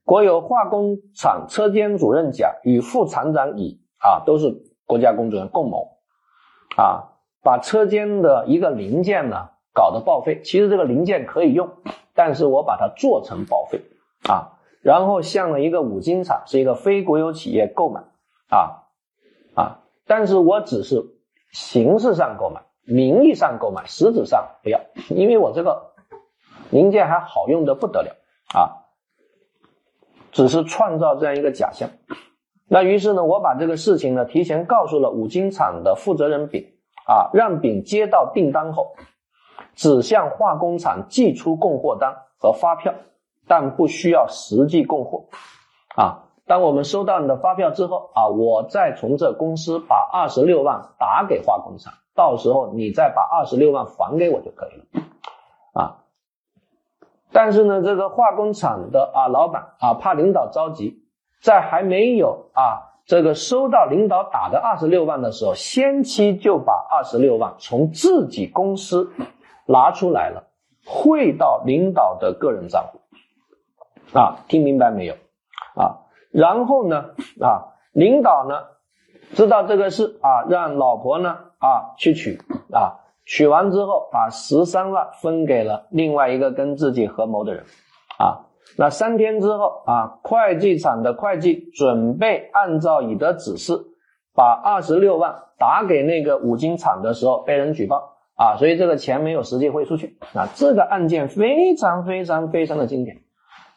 [0.04, 5.96] 国有化工厂车间主任甲与副厂长乙啊，都是国家工作人员共谋
[6.76, 10.42] 啊，把车间的一个零件呢搞得报废。
[10.42, 11.70] 其实这个零件可以用，
[12.14, 13.80] 但是我把它做成报废
[14.28, 18.02] 啊，然后向了一个五金厂，是一个非国有企业购买
[18.50, 18.84] 啊
[19.54, 21.02] 啊，但是我只是
[21.50, 25.94] 形式上购买，名义上购买，实质上不要，因为我这个
[26.70, 28.14] 零件还好用的不得了
[28.54, 28.83] 啊。
[30.34, 31.88] 只是创造这样一个假象，
[32.68, 36.74] 那于是呢，我把这个事情呢提前告诉了五金厂的负责人丙
[37.06, 38.96] 啊，让丙接到订单后，
[39.76, 42.92] 只向化工厂寄出供货单和发票，
[43.46, 45.26] 但不需要实际供货
[45.94, 46.24] 啊。
[46.46, 55.02] 当我们收到你的发票之后啊，我再从这公司把二十六万打给化工厂，到时候你再把二十六万还给我就可以了
[55.74, 56.03] 啊。
[57.34, 61.02] 但是呢，这个化工厂的啊老板啊怕领导着急，
[61.42, 69.10] 在还没有啊这个收到领导打的二十六万的时候，先期就把二十六万从自己公司
[69.66, 70.44] 拿出来了，
[70.86, 73.00] 汇到领导的个人账户
[74.16, 75.14] 啊，听明白没有
[75.74, 76.06] 啊？
[76.30, 77.06] 然后呢
[77.42, 78.62] 啊，领导呢
[79.32, 82.40] 知道这个事啊，让老婆呢啊去取
[82.72, 83.00] 啊。
[83.26, 87.64] 取完之后，把十三万分给了另外一个跟自己合谋的人，
[88.18, 88.46] 啊，
[88.76, 93.72] 那三天之后啊，会计厂的会计准备按照乙的指示，
[94.34, 103.22] 把二十六万打给那个五金厂的时候，被人举报，啊，所以这个钱没有实际汇出去，啊，这个案件非常非常非常的经典。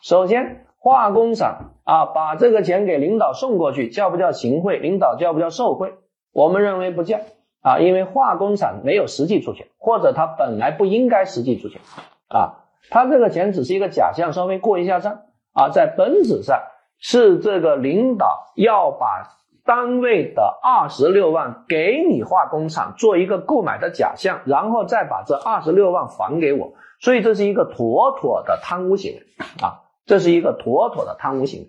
[0.01, 4.77] 首先，化工厂啊，把这个钱给领导送过去，叫不叫行贿？
[4.77, 5.93] 领导叫不叫受贿？
[6.33, 7.19] 我们认为不叫。
[7.67, 11.81] 啊，因为化工厂没有实际出钱，或者他本来不应该实际出钱，
[12.29, 16.61] 啊，他这个钱只是一个假象，稍微过一下账，啊，在本质上
[16.97, 29.21] 是这个领导要把单位的二十六万给你化工厂做一个购买的假象，然后再把这二十六万还给我，所以这是一个妥妥的贪污行为，
[29.61, 31.67] 啊，这是一个妥妥的贪污行为，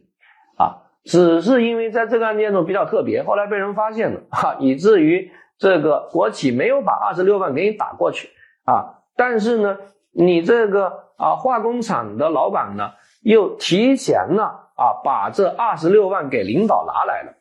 [0.64, 5.32] 啊，只是因为在这个案件中比较特别，后来被人发现了，哈，以至于。
[5.58, 8.30] 这个国企没有把二十六万给你打过去
[8.64, 9.78] 啊，但是呢，
[10.12, 12.92] 你这个啊化工厂的老板呢，
[13.22, 14.44] 又提前呢
[14.76, 17.34] 啊把这二十六万给领导拿来了。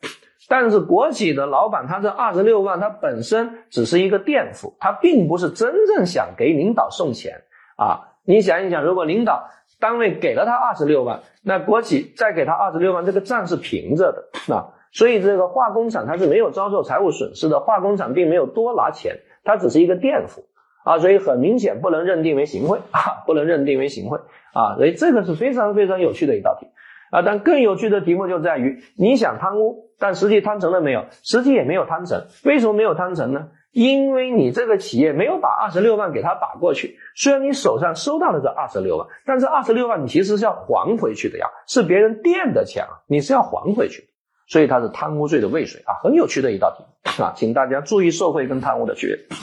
[0.50, 7.42] 但是国企的老板，他这二十六万，他本身只是一个垫付，他并不是真正想给领导送钱
[7.76, 8.16] 啊。
[8.24, 14.72] 你想一想，如果领导单位给了他二十六万，那国企再给他二十六万，这个账是平着的啊。
[14.92, 20.44] 所以这个化工厂它是没有遭受财务损失的，化工厂并没有多拿钱，它只是一个垫付
[20.84, 20.98] 啊。
[20.98, 24.18] 所以很明显不能认定为行贿啊，不能认定为行贿
[24.52, 24.76] 啊。
[24.76, 26.66] 所以这个是非常非常有趣的一道题。
[27.10, 31.06] 啊，但更有趣的题目就在于，你想贪污，但实际贪成了没有？
[31.22, 32.26] 实际也没有贪成。
[32.44, 33.48] 为什么没有贪成呢？
[33.70, 36.98] 因为你这个企业没有把二十六万给他打过去。
[37.14, 44.04] 虽然你手上收到了这二十六万，但是二十六万你其实是要还回去的呀，是别人垫的钱啊，你是要还回去。
[44.48, 49.36] 所以它是贪污罪的未遂啊，很有趣的一道题啊，请大家注意受贿跟贪污的区别。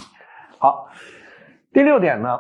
[0.58, 0.90] 好，
[1.72, 2.40] 第六点呢？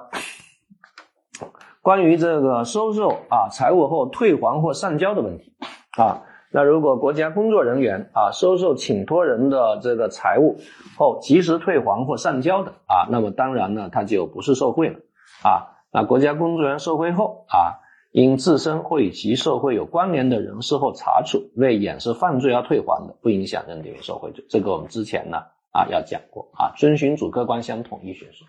[1.81, 5.53] 关于这个收受啊财物后退还或上交的问题
[5.95, 10.57] 啊，那如果国家工作人员啊收受请托人的这个财物
[10.97, 14.95] 后及时退还或上交的啊，那么当然呢他就不是受贿了
[15.43, 15.77] 啊。
[15.91, 17.84] 那国家工作人员受贿后啊，
[18.15, 24.45] 因自身或与其受贿有关联的人事后查处为掩饰犯罪而退还的，不影响认定为受贿罪。
[24.47, 25.37] 这个我们之前呢
[25.73, 28.47] 啊要讲过啊，遵循主客观相统一学说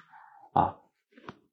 [0.53, 0.77] 啊。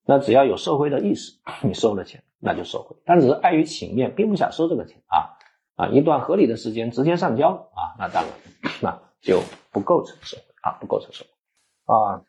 [0.05, 1.31] 那只要有受贿的意识，
[1.63, 2.95] 你收了钱，那就受贿。
[3.03, 5.33] 但只是碍于情面，并不想收这个钱啊
[5.75, 8.33] 啊，一段合理的时间直接上交啊，那当然
[8.79, 9.39] 那就
[9.71, 12.21] 不构成受贿啊，不构成受贿啊。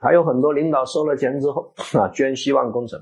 [0.00, 3.00] 还有很多领导收了钱之后啊，捐希望工程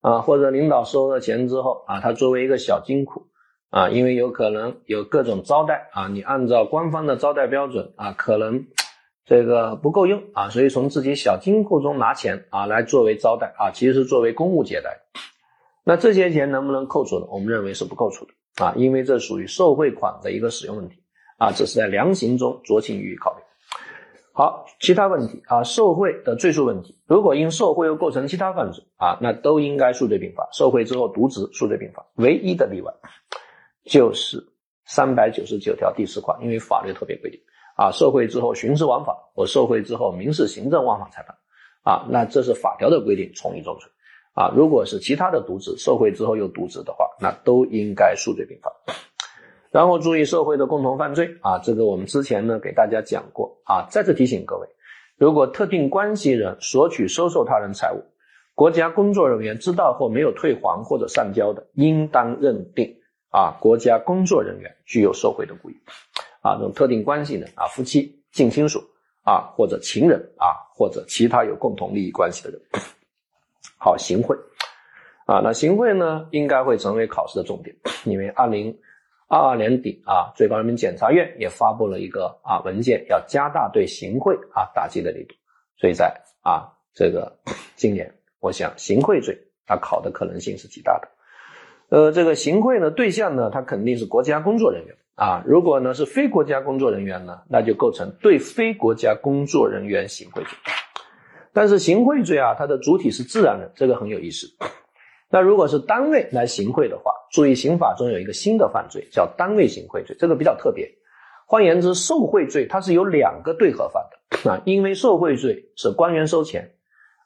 [0.00, 3.26] 啊，或者领导收了钱之后啊，他作为一个小金库
[3.70, 8.66] 啊，因为有可能有各种招待啊，你按照官方的招待标准啊，可能。
[9.24, 15.02] 这个不够用啊，所以从自己小金库中拿钱啊，来作为招待啊，其实作为公务接待。
[15.84, 17.26] 那这些钱能不能扣除呢？
[17.30, 21.02] 我们认为是不扣除的啊，因为这属于受贿款的一个使用问题
[21.36, 23.42] 啊，这是在量刑中酌情予以考虑。
[24.38, 30.48] 好，其他问题啊，受贿的罪数问题，如果因受贿又构成其他犯罪啊，那都应该数罪并罚。
[30.52, 32.06] 受贿之后渎职，数罪并罚。
[32.14, 32.94] 唯一的例外
[33.84, 34.40] 就是
[34.84, 37.40] 三百九十九条第四款，因为法律特别规定。
[37.74, 41.36] 啊，受贿之后徇私枉法，或受贿之后民事行政枉法裁判，
[41.82, 43.90] 啊，那这是法条的规定，从一重罪。
[44.34, 48.70] 啊，如果是其他的渎职，受贿之后又渎职的话，那都应该数罪并罚。
[49.70, 54.66] 然后注意受贿的共同犯罪，啊，这个我们之前呢给大家讲过，啊，再次提醒各位，
[55.16, 58.02] 如果特定关系人索取收受他人财物，
[58.54, 62.96] 国家工作人员知道后没有退还或者上交的，应当认定
[63.30, 65.76] 啊，国家工作人员具有受贿的故意。
[66.40, 68.80] 啊，这种特定关系人啊，夫妻、近亲属
[69.22, 72.60] 啊，或者情人啊，或者其他有共同利益关系的人，
[73.76, 74.36] 好，行贿。
[75.26, 78.78] 啊，那行贿呢，应该会成为考试的重点，因为二零
[79.28, 85.34] 二二年底啊，最高人民检察院也发布了一个啊文件，要加大对行贿啊打击的力度，
[85.76, 87.38] 所以在啊这个
[87.76, 91.08] 今年，我想行贿罪它考的可能性是极大的，
[91.90, 94.96] 呃，这个行贿呢对象呢，它肯定是国家工作人员。
[95.14, 100.52] 啊，如果呢是非国家工作人员呢，那就构成对非国家工作人员行贿罪。
[101.52, 104.46] 但是行贿罪啊，它的主体是自然人，这个很有意思。
[105.30, 110.90] 那如果是单位来行贿的话，注意刑法中有一个新的犯罪叫单位行贿罪，这个比较特别。
[111.46, 116.74] 换言之，受贿罪它是有两个对合法的啊，因为受贿罪是官员收钱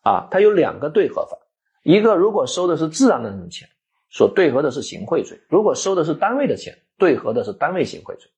[0.02, 1.38] 啊，它有两个对合法，
[1.82, 3.68] 一个如果收的是自然人的钱，
[4.10, 6.78] 所对合的是行贿罪；如果收的是单位的钱。
[6.98, 8.30] 对合的是单位行贿罪，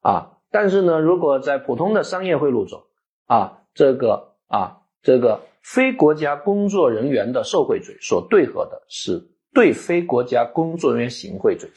[0.00, 2.82] 啊，但是呢，如果在普通的商业贿赂中，
[3.26, 9.20] 啊，这个啊，这个非国家工作人员的受贿罪所对合的是
[9.52, 11.68] 对非国家工作人员行贿罪，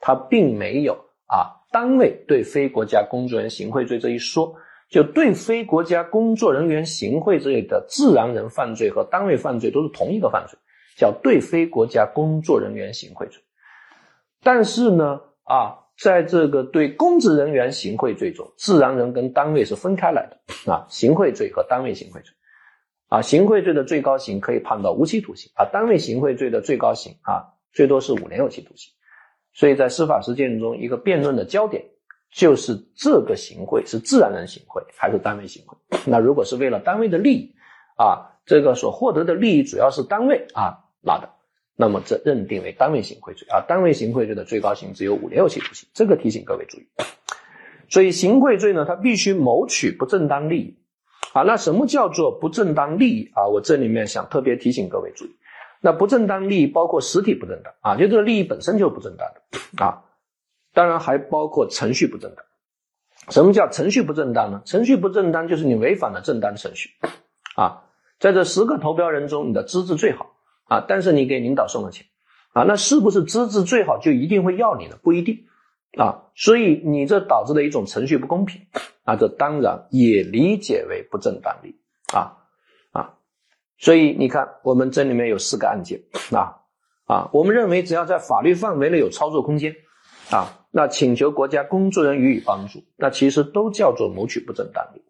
[0.00, 0.94] 它并没有
[1.26, 4.54] 啊，单位对非国家工作人员行贿罪这一说，
[4.88, 10.58] 就对非国家工作人员行贿罪的自然人犯罪和单位犯罪都是同一个犯罪，
[10.96, 13.42] 叫对非国家工作人员行贿罪，
[14.42, 15.20] 但是呢。
[15.46, 22.32] 啊，在这个对公职人员行贿罪中，自然人跟单位是分开来的啊，行贿罪和单位行贿罪，
[23.08, 28.92] 啊，行贿罪的最高刑可以判到无期徒刑啊，单位行贿罪的最高刑啊，最多是五年有期徒刑。
[29.52, 31.84] 所以在司法实践中，一个辩论的焦点
[32.32, 35.78] 就是这个行贿是自然人行贿还是单位行贿。
[36.06, 37.54] 那如果是为了单位的利益
[37.96, 41.30] 啊，这个所获得的利益主要是单位啊拿的。
[41.76, 46.86] 那么这认定为单位行贿罪啊，单位行贿罪的最高刑只有五年有期徒刑，这个提醒各位注意。
[47.88, 50.78] 所以行贿罪呢，它必须谋取不正当利益
[51.34, 53.48] 啊，那什么叫做不正当利益啊？
[53.48, 55.34] 我这里面想特别提醒各位注意，
[55.80, 60.04] 那不正当利益包括实体不正当啊，就这个利益本身就不正当的啊，
[60.72, 62.44] 当然还包括程序不正当。
[63.30, 64.62] 什么叫程序不正当呢？
[64.64, 66.90] 程序不正当就是你违反了正当程序
[67.56, 67.82] 啊，
[68.20, 72.06] 在这十个投标人中，你的资质最好啊，但是你给领导送了钱
[72.52, 74.96] 啊，那是不是资质最好就一定会要你呢？
[75.02, 75.46] 不一定
[75.96, 78.60] 啊，所以你这导致的一种程序不公平。
[79.06, 81.78] 啊，这当然也理解为不正当利
[82.14, 82.38] 啊
[82.90, 83.18] 啊，
[83.76, 86.00] 所以你看，我们这里面有四个案件
[86.32, 86.56] 啊
[87.04, 89.76] 啊，我们认为只要在法律范围内有操作空间
[90.30, 95.02] 啊，那请求国家工作人员予以帮助，那其实都叫做谋取不正当利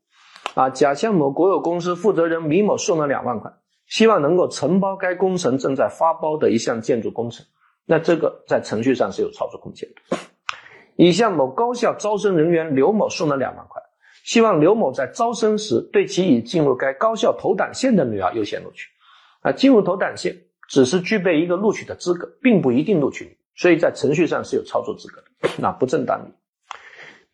[0.55, 0.70] 啊。
[0.70, 3.53] 甲向某国有公司负责人李某送了两万块，
[3.87, 7.47] 希望能够承包该工程正在发包的一项建筑工程，
[7.87, 10.18] 那这个在程序上是有操作空间的。
[10.97, 13.82] 乙向某高校招生人员刘某送了两万块。
[14.24, 18.88] 希望刘某在招生时对其已进入该高校投档线的女儿优先录取，
[19.42, 20.34] 啊，进入投档线
[20.66, 26.18] 只是具备一个录取的资格，并不一定录取你，所以在程序上是有操作资格的，那不正当。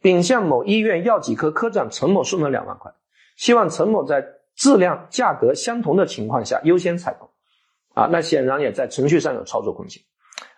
[0.01, 2.93] 丙向某医院药剂科科长陈某送了两万块，
[3.37, 7.31] 希望陈某在质量价格相同的情况下优先采购，
[7.95, 10.03] 啊，那显然也在程序上有操作空间，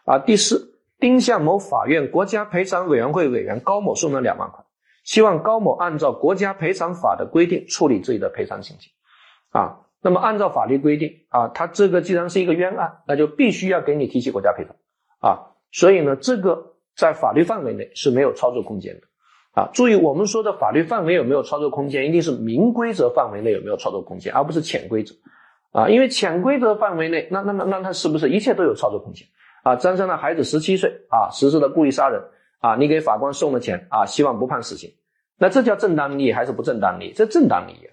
[0.07, 0.72] 啊，第四，
[1.03, 4.65] 丁向某法院国家赔偿委员会委员高某送了两万块。
[5.05, 8.89] 希望高某按照国家赔偿法的规定处理自己的赔偿请求，
[9.51, 14.77] 啊，那么按照法律规定啊，他这个既然是一个冤案，那就必须要给你提起国家赔偿，
[15.19, 25.17] 啊，所以呢，这个在法律范围内是没有操作空间的，啊，注意我们说的法律范围有没有操作空间，一定是明规则范围内有没有操作空间，而不是潜规则，
[25.73, 29.27] 啊，因为潜规则范围内，那那那那他是不是一切都有操作空间？
[29.63, 32.23] 啊，张三的孩子十七岁，啊，实施了故意杀人。
[32.61, 34.95] 啊，你给法官送了钱啊，希望不判死刑，
[35.37, 37.13] 那这叫正当利益还是不正当利益？
[37.13, 37.91] 这正当利益，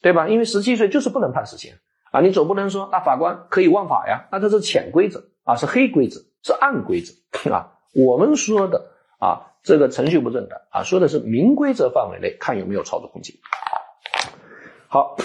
[0.00, 0.28] 对吧？
[0.28, 1.72] 因为十七岁就是不能判死刑
[2.12, 4.28] 啊，你总不能说那法官可以忘法呀？
[4.30, 7.72] 那这是潜规则啊，是黑规则，是暗规则啊。
[7.92, 13.34] 我们说的啊，这个程序不正当啊，说的是明规则范围内看有没有操作空间。
[14.86, 15.16] 好，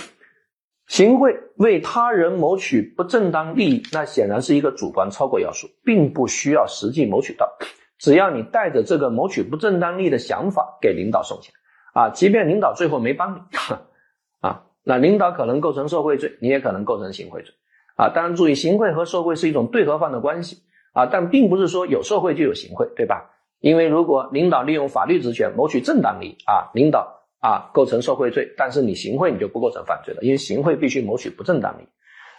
[0.90, 7.48] 行贿为他人谋取不正当利益，那显然是一个主观超过要素，并不需要实际谋取到。
[8.00, 11.54] 只要你带着这个谋取不正当利益的想法给领导送钱，
[11.94, 13.40] 啊，即便领导最后没帮你，
[14.40, 17.54] 啊，那领导可能构成受贿罪，你也可能构成行贿罪，
[17.96, 20.64] 啊，当然注意，行贿和受贿是一种对合犯的关系，
[20.94, 23.30] 啊，但并不是说有受贿就有行贿，对吧？
[23.60, 31.88] 因为如果领导利用法律职权谋取正当利益，啊，领导啊构成受贿罪，但是你行贿你就不构成犯罪了，因为行贿必须谋取不正当利益，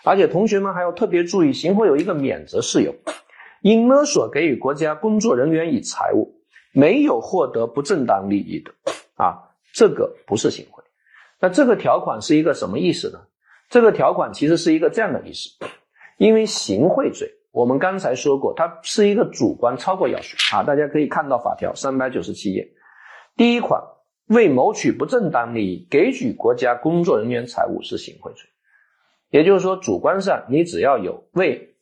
[0.04, 2.94] 而且同学们还要特别注意，行贿有一个免责事由。
[3.62, 6.40] 因勒索给予国家工作人员以财物，
[6.72, 8.72] 没有获得不正当利益的，
[9.16, 9.36] 啊，
[9.74, 10.82] 这个不是行贿。
[11.38, 13.20] 那这个条款是一个什么意思呢？
[13.68, 15.50] 这个条款其实是一个这样的意思，
[16.16, 20.62] 因为行贿罪，我们刚才说过，它是一个主观超过要素啊。
[20.62, 22.66] 大家可以看到法条三百九十七页，
[23.36, 23.82] 第一款
[24.30, 28.48] 为谋取不正当利益给予国家工作人员财物是行贿罪，
[29.28, 31.74] 也就是说，主观上你只要有为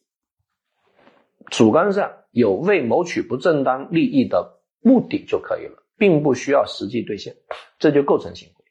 [1.51, 7.36] 主观上有为谋取不正当利益的目的就可以了，并不需要实际兑现，
[7.78, 8.64] 这就构成行贿。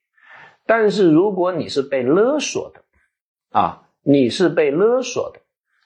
[0.66, 2.82] 但是如果你是被勒索的，
[3.52, 5.42] 啊，你是被勒索的，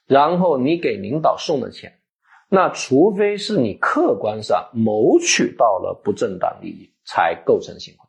[0.07, 1.99] 然后你给领导送了钱，
[2.47, 8.07] 那除非是你客观上谋取到了不正当利益，才构成行贿。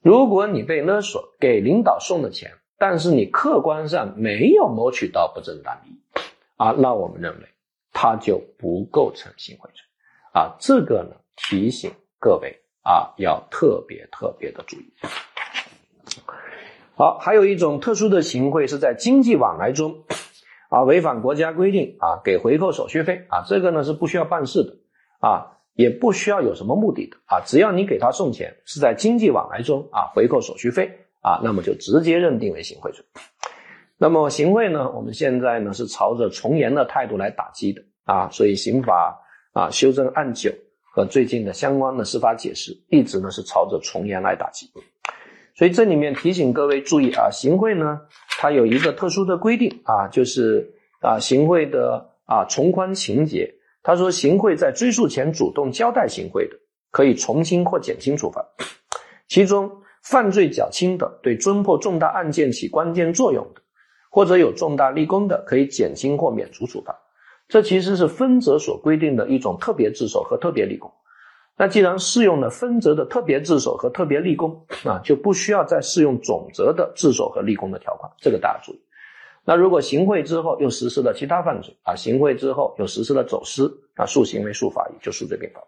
[0.00, 6.00] 如果你被勒索给领导送了钱，但是你客观上没有谋取到不正当利益，
[6.56, 7.48] 啊，那我们认为。
[7.90, 9.82] 他就不构成行贿罪，
[10.32, 11.90] 啊，这个呢提醒
[12.20, 14.92] 各位啊，要特别特别的注意。
[16.94, 20.04] 好，还有一种特殊的行贿是在经济往来中，
[20.68, 24.76] 啊，违反国家规定啊，给回扣手续费啊，这个呢是不需要办事的
[25.18, 30.90] 啊，也不需要有什么目的的啊，只要你给他送钱是在经济往来中啊，回扣手续费
[31.22, 33.04] 啊，那么就直接认定为行贿罪。
[33.96, 37.80] 那么行贿呢，我们现在呢是朝着从严的态度来打击的。
[38.02, 39.20] 啊，所以刑法
[39.52, 40.50] 啊修正案九
[40.92, 44.68] 和最近的相关的司法解释，一直呢是朝着从严来打击。
[45.54, 48.00] 所以这里面提醒各位注意啊，行贿呢
[48.30, 53.54] 它有一个特殊的规定啊，就是啊行贿的啊从宽情节。
[53.88, 56.54] 他说行贿在追诉前主动交代行贿的，
[56.90, 58.44] 可以从轻或减轻处罚。
[59.28, 63.62] 其中犯罪较轻的，对侦破重大案件起关键作用的，
[64.10, 66.94] 或者有重大立功的，可以减轻或免除处罚。
[67.48, 70.92] 这其实是分则所规定的一种特别自首和特别立功，
[71.56, 78.80] 那既然适用了分则的特别自首和特别立功啊，就不需要再适用总则的自首和立功的条款，这个大家注意。
[79.48, 85.62] 那如果行贿之后又实施了其他犯罪啊，行贿之后又实施了走私啊，数行为数法益就数罪并罚。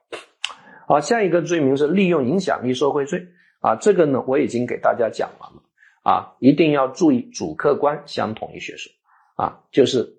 [0.86, 3.26] 好，下一个罪名是利用影响力受贿罪
[3.60, 5.62] 啊，这个呢我已经给大家讲完了
[6.02, 8.92] 啊，一定要注意主客观相统一学说
[9.36, 10.18] 啊，就是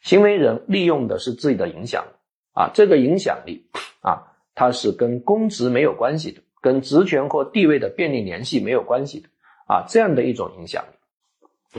[0.00, 2.14] 行为人利用的是自己的影响力
[2.54, 3.66] 啊，这个影响力
[4.00, 9.28] 啊，它是跟公职没有关系的，跟职权或地位的便利联系没有关系的
[9.68, 10.96] 啊，这样的一种影响力。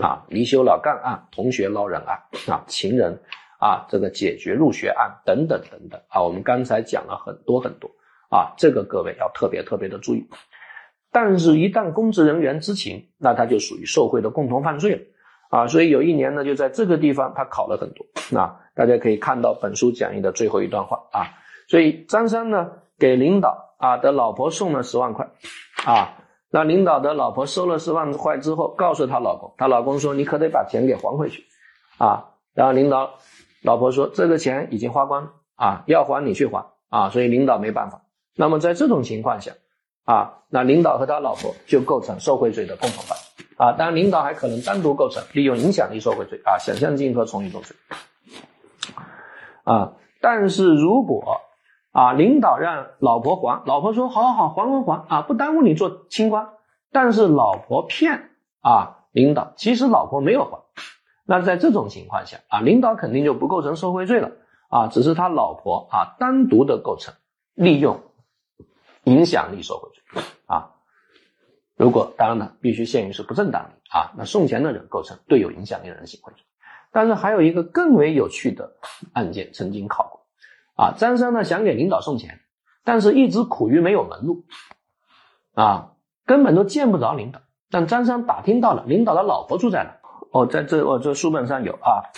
[0.01, 3.17] 啊，离休老干案、同学捞人案啊，情人
[3.59, 7.89] 啊，这个解决入学案等等等等啊，我们刚才讲了很多很多
[8.29, 10.27] 啊，这个各位要特别特别的注意。
[11.11, 15.01] 但是，一旦公职人员知情，那他就属于受贿的共同犯罪了
[15.49, 15.67] 啊。
[15.67, 18.05] 所以有一年呢，就在这个地方他考了很多
[18.37, 21.31] 啊，大家可以看到本书讲义的最后一段话啊。
[21.69, 22.69] 所以张三呢，
[22.99, 25.25] 给领导啊的老婆送了十万块
[25.85, 26.17] 啊。
[26.55, 31.43] 那领导的老婆收了十万块之后，告诉她老公，她老公说：“你可得把钱给还回去，
[31.97, 33.15] 啊。”然后领导
[33.61, 38.03] 老婆说：“这个钱已经花光了，啊，要还你去还，啊。”所以领导没办法。
[38.37, 39.51] 那么在这种情况下，
[40.05, 43.17] 啊，那领导和他老婆就构成受贿罪的共同犯，
[43.57, 47.75] 啊，当然领导还可能单独构成利用影响力受贿罪，啊，想象竞合从一重罪，
[49.65, 49.91] 啊，
[50.21, 51.41] 但是如果。
[51.95, 56.49] 啊，领导让老婆还，老婆说好好好，还还还啊，不耽误你做清官。
[56.91, 60.59] 但是老婆骗啊，领导其实老婆没有还。
[61.23, 64.31] 那在这种情况下啊，领导肯定就不构成受贿罪了
[64.67, 67.13] 啊，只是他老婆啊单独的构成
[67.53, 68.01] 利用
[69.05, 70.71] 影响力受贿罪啊。
[71.77, 76.43] 如果当然了，必须限于是不正当的啊，那送钱的人构成对有影响力的人行贿罪。
[76.91, 78.73] 但是还有一个更为有趣的
[79.13, 80.24] 案件曾经考过。
[80.75, 82.41] 啊，张三呢想给领导送钱，
[82.83, 84.45] 但是一直苦于没有门路，
[85.53, 85.93] 啊，
[86.25, 87.41] 根本都见不着领导。
[87.71, 89.97] 但张三打听到了，领导的老婆住在哪？
[90.31, 92.11] 哦，在这，哦，这书本上有啊，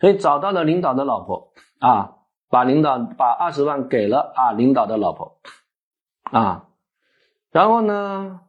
[0.00, 2.16] 所以找到了领导的老婆，啊，
[2.50, 5.40] 把领导把二十万给了啊，领导的老婆，
[6.24, 6.68] 啊，
[7.50, 8.40] 然后呢，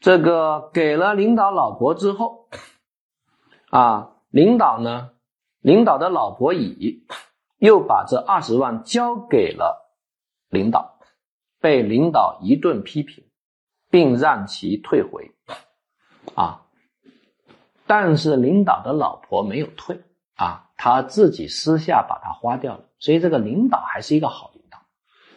[0.00, 2.48] 这个给了领导老婆之后，
[3.68, 5.10] 啊，领导呢？
[5.66, 7.04] 领导的老婆乙
[7.58, 9.92] 又把这二十万交给了
[10.48, 11.00] 领导，
[11.60, 13.24] 被领导一顿批评，
[13.90, 15.32] 并让其退回。
[16.36, 16.62] 啊，
[17.84, 20.04] 但是领导的老婆没有退
[20.36, 22.84] 啊，他自己私下把它花掉了。
[23.00, 24.78] 所以这个领导还是一个好领导。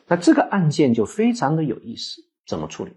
[0.06, 2.96] 那这个案件就非常的有意思，怎么处理？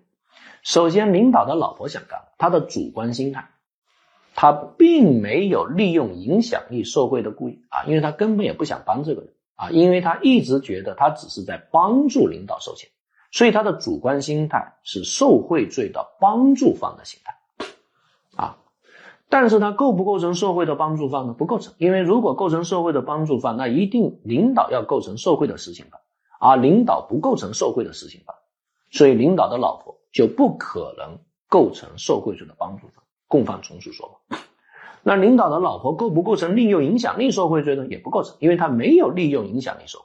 [0.63, 3.49] 首先，领导的老婆想干，他的主观心态。
[4.35, 12.91] 他并没有利用影响力受贿的故意啊，因为他根本也不想帮这个人啊，因为他一直觉得他只是在帮助领导收钱，
[13.31, 17.67] 所以他的主观心态是受贿罪的帮助方的心态
[18.37, 18.59] 啊。
[19.29, 21.33] 但是他构不构成受贿的帮助方呢？
[21.33, 26.01] 不构成，因为如果构成受贿的帮助方，那一定领导要构成受贿的实行犯，
[26.39, 28.37] 而领导不构成受贿的实行犯，
[28.91, 31.19] 所以领导的老婆就不可能
[31.49, 33.02] 构成受贿罪的帮助方。
[33.33, 34.37] 共犯从属说嘛，
[35.03, 37.87] 那领导的老婆构不构成利用影响力受贿罪呢？
[37.89, 40.05] 也不构成，因为他没有利用影响力受贿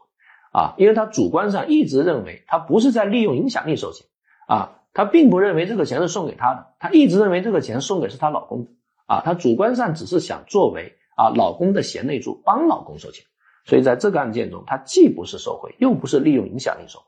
[0.54, 4.08] 啊，因为他主观上一直认为他不是在利用影响力收钱
[4.48, 8.72] 啊，他并不认为这个钱是送给他的，他一直认为这个钱送给是他老公的。
[9.08, 13.26] 啊，他主观上只是想作为啊老公的贤内助，帮老公收钱，
[13.66, 17.06] 所以在这个案件中，他既不是受贿，又不是利用影响力受贿。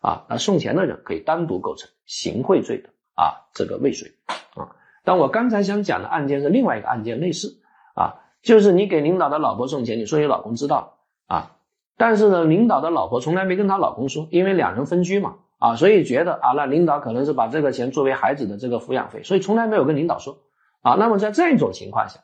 [0.00, 4.12] 啊，那送钱的人可以单独构成行贿罪的啊这个未遂。
[4.54, 4.75] 啊。
[5.06, 7.60] 但我刚才想讲的案件是另外一个案件，类似
[7.94, 11.52] 啊，就是你给领导的老婆送钱，你说你老公知道啊，
[11.96, 20.38] 但是呢，领导的老婆从来没跟她老公说，因为两人分居嘛啊，所以觉得啊，那领导可能是把这个钱作为孩子的这个抚养费，所以从来没有跟领导说
[20.82, 20.96] 啊。
[20.98, 22.18] 那么在这种情况下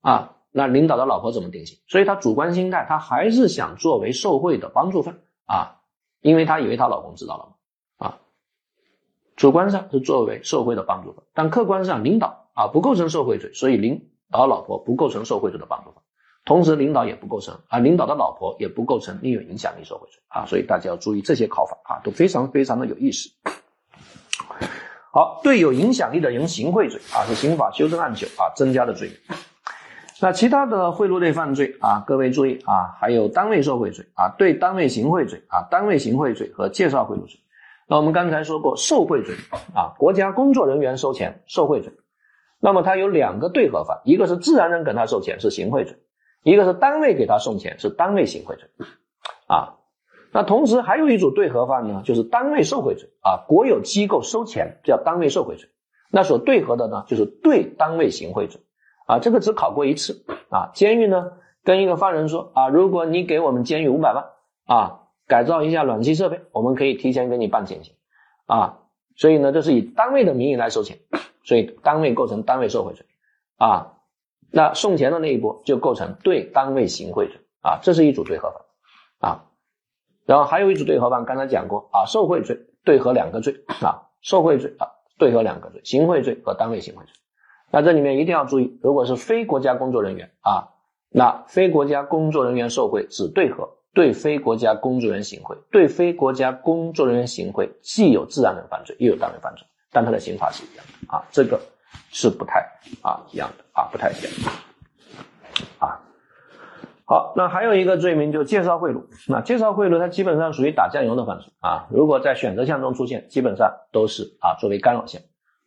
[0.00, 1.80] 啊，那领导的老婆怎么定性？
[1.88, 5.82] 所以她主观心态，她还是想作为受贿的帮助犯啊，
[6.20, 7.52] 因为她以为她老公知道了嘛。
[9.38, 16.02] 主观上是作为受贿的帮助方，但客观上领导啊不构成受贿罪，所以领导老婆不构成受贿罪的帮助方，
[16.44, 23.30] 同时领导也不构成啊，领导的老婆也不构成利用影响力受贿罪啊，所以大家要注意这些考法啊，都非常非常的有意思。
[25.12, 29.38] 好，对有影响力的人行贿罪啊，是刑法修正案九啊增加的罪名。
[30.20, 37.38] 那其他的贿赂类犯罪啊，各位注意啊，还有单位受贿罪啊，对单位行贿罪啊，单位行贿罪和介绍贿赂罪。
[37.88, 39.34] 那我们刚才说过受贿罪
[39.74, 41.92] 啊，国家工作人员收钱受贿罪，
[42.60, 45.96] 那么它有两个对合法，一个是自然人给他收钱是行贿罪，
[46.42, 48.68] 一个是单位给他送钱是单位行贿罪。
[49.46, 49.74] 啊。
[50.30, 55.70] 那同时还有一组对合犯呢，就是单位受贿罪啊，国有机构收钱叫单位受贿罪，
[56.12, 58.60] 那所对合的呢就是对单位行贿罪。
[59.06, 61.32] 啊，这个只考过一次啊，监狱呢
[61.64, 64.26] 跟一个犯人说啊，如果你给我们监狱五百万
[64.66, 67.94] 啊，改造一下暖气设备，我们可以提前给你办减刑
[68.46, 68.78] 啊，
[69.14, 70.98] 所以呢这是以单位的名义来收钱，
[71.44, 73.06] 所以单位构成单位受贿罪
[73.58, 73.98] 啊，
[74.50, 79.44] 那送钱的那一波就构成对单位行贿罪啊，这是一组对合犯啊。
[80.24, 84.88] 然后还有一组对合犯，刚才讲过啊，受贿罪对合两个罪啊，受贿罪啊
[85.18, 87.12] 对合两个罪，行贿罪和单位行贿罪。
[87.70, 90.70] 那这里面一定要注意，如果是非国家工作人员啊，
[91.10, 101.60] 那非国家工作人员受贿只对合对非国家工作人员行贿，对非国家工作人员行贿既有自然人犯罪，又有单位犯罪，但它的刑罚是一样的啊，这个
[102.12, 102.60] 是不太
[103.02, 104.52] 啊一样的啊，不太一样
[105.80, 105.98] 啊。
[107.06, 109.02] 好，那还有一个罪名就介绍贿赂。
[109.26, 111.88] 那介绍贿赂，它基本上属于打酱油的犯罪啊。
[111.90, 115.20] 如果在选择项中出现，基本上都是啊作为干扰项，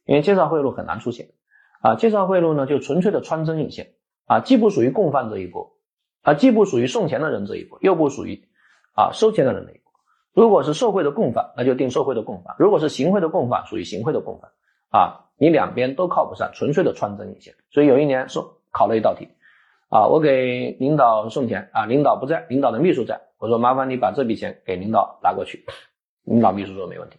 [0.05, 1.27] 因为介绍贿赂很难出现
[1.81, 1.95] 啊。
[1.95, 3.87] 介绍贿赂呢，就纯粹的穿针引线
[4.25, 5.73] 啊，既不属于共犯这一波
[6.21, 8.43] 啊，既不属于送钱的人这一波，又不属于
[8.95, 9.91] 啊收钱的人那一波。
[10.33, 14.51] 如果是受贿的共犯，那就定受贿的共犯；如果是行贿的共犯，属于行贿的共犯
[14.89, 15.25] 啊。
[15.37, 17.55] 你两边都靠不上，纯粹的穿针引线。
[17.71, 19.27] 所以有一年说考了一道题。
[19.89, 23.19] 啊，我给领导送钱啊，领导不在，领导的秘书在。
[23.39, 25.65] 我说麻烦你把这笔钱给领导拿过去。
[26.23, 27.17] 领导秘书说没问题。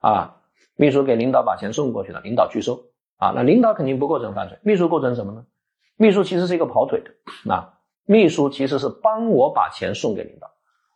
[0.00, 0.36] 啊，
[0.76, 2.78] 秘书给领导把钱送过去了，领导拒收。
[3.16, 5.46] 啊，那领导肯定不构成犯罪，秘书构成什么呢？
[5.96, 7.50] 秘书其实是一个跑腿的。
[7.50, 10.50] 啊，秘书其实是帮我把钱送给领导。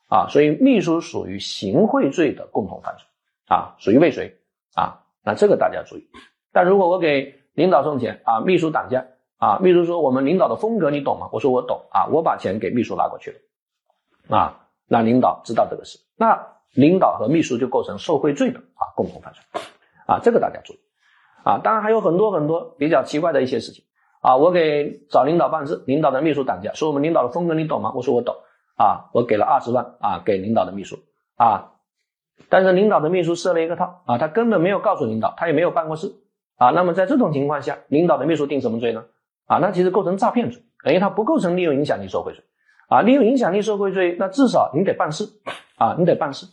[0.08, 3.04] 啊，所以秘书属于行贿罪的共同犯罪。
[3.48, 4.36] 啊，属于未遂。
[4.74, 6.08] 啊，那这个大家注意。
[6.52, 9.06] 但如果我给领导送钱啊，秘书挡驾。
[9.38, 11.28] 啊，秘书说我们领导的风格你懂吗？
[11.30, 19.42] 我说我懂啊，我把钱给秘书拿过去了，啊，那领导知道这个事，那领导和秘书就构成受贿罪的啊共同犯罪，
[20.06, 20.80] 啊，这个大家注意，
[21.44, 23.84] 啊，当然还有很多很多比较奇怪的一些事情，
[24.26, 27.92] 啊，我给找领导办事，领导的秘书挡驾，说我们领导的风格你懂吗？
[27.94, 28.34] 我说我懂，
[28.76, 30.98] 啊，我给了二十万啊给领导的秘书，
[31.36, 31.74] 啊，
[32.48, 36.12] 但是领导的秘书设了一个套，啊，他根本没有告诉领导，他也没有办过事，
[36.56, 39.04] 啊，那么在这种情况下，领导的秘书定什么罪呢？
[39.46, 42.42] 啊，那其实构成诈骗罪，因为他不构成利用影响力受贿罪。
[42.88, 45.24] 啊，利用影响力受贿罪，那至少你得办事，
[45.76, 46.46] 啊，你得办事，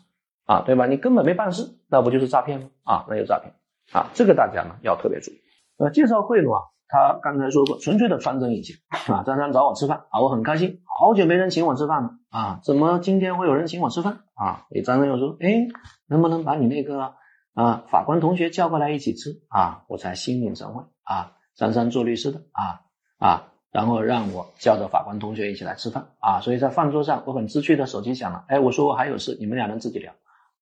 [0.45, 0.85] 啊，对吧？
[0.85, 2.67] 你根本没办事，那不就是诈骗吗？
[2.83, 3.51] 啊，那就诈骗。
[3.91, 5.41] 啊，这个大家呢要特别注意。
[5.77, 8.75] 呃，介绍贿赂啊，他刚才说过，纯粹的穿针引线。
[9.13, 14.19] 啊，张三找我吃饭，啊，我很开心，好久没人请我吃饭了，啊，怎么今天会有人请我吃饭？
[14.35, 15.67] 啊，诶，张三又说，哎，
[16.07, 17.13] 能不能把你那个
[17.53, 19.41] 啊法官同学叫过来一起吃？
[19.49, 20.83] 啊，我才心领神会。
[21.03, 21.33] 啊。
[21.55, 22.81] 张三做律师的啊
[23.19, 30.13] 啊，然后让我叫着法官同学一起来吃饭啊，所以在饭桌上我很知趣的手机响了，哎，我说我还有事，你们两人自己聊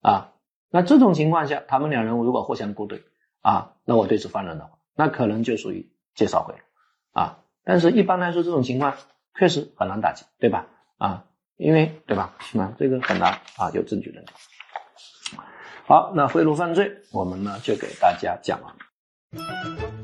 [0.02, 0.34] 啊。
[0.70, 3.02] 那这种情况下，他们两人如果互相勾兑
[3.42, 7.38] 啊，那我对此犯人的话，那可能就属于介绍贿赂啊。
[7.64, 8.96] 但是一般来说，这种情况
[9.38, 10.68] 确实很难打击，对吧？
[10.98, 11.26] 啊，
[11.58, 12.34] 因为对吧？
[12.54, 14.24] 那这个很难啊，有证据的。
[15.86, 20.01] 好，那贿赂犯罪我们呢就给大家讲完了。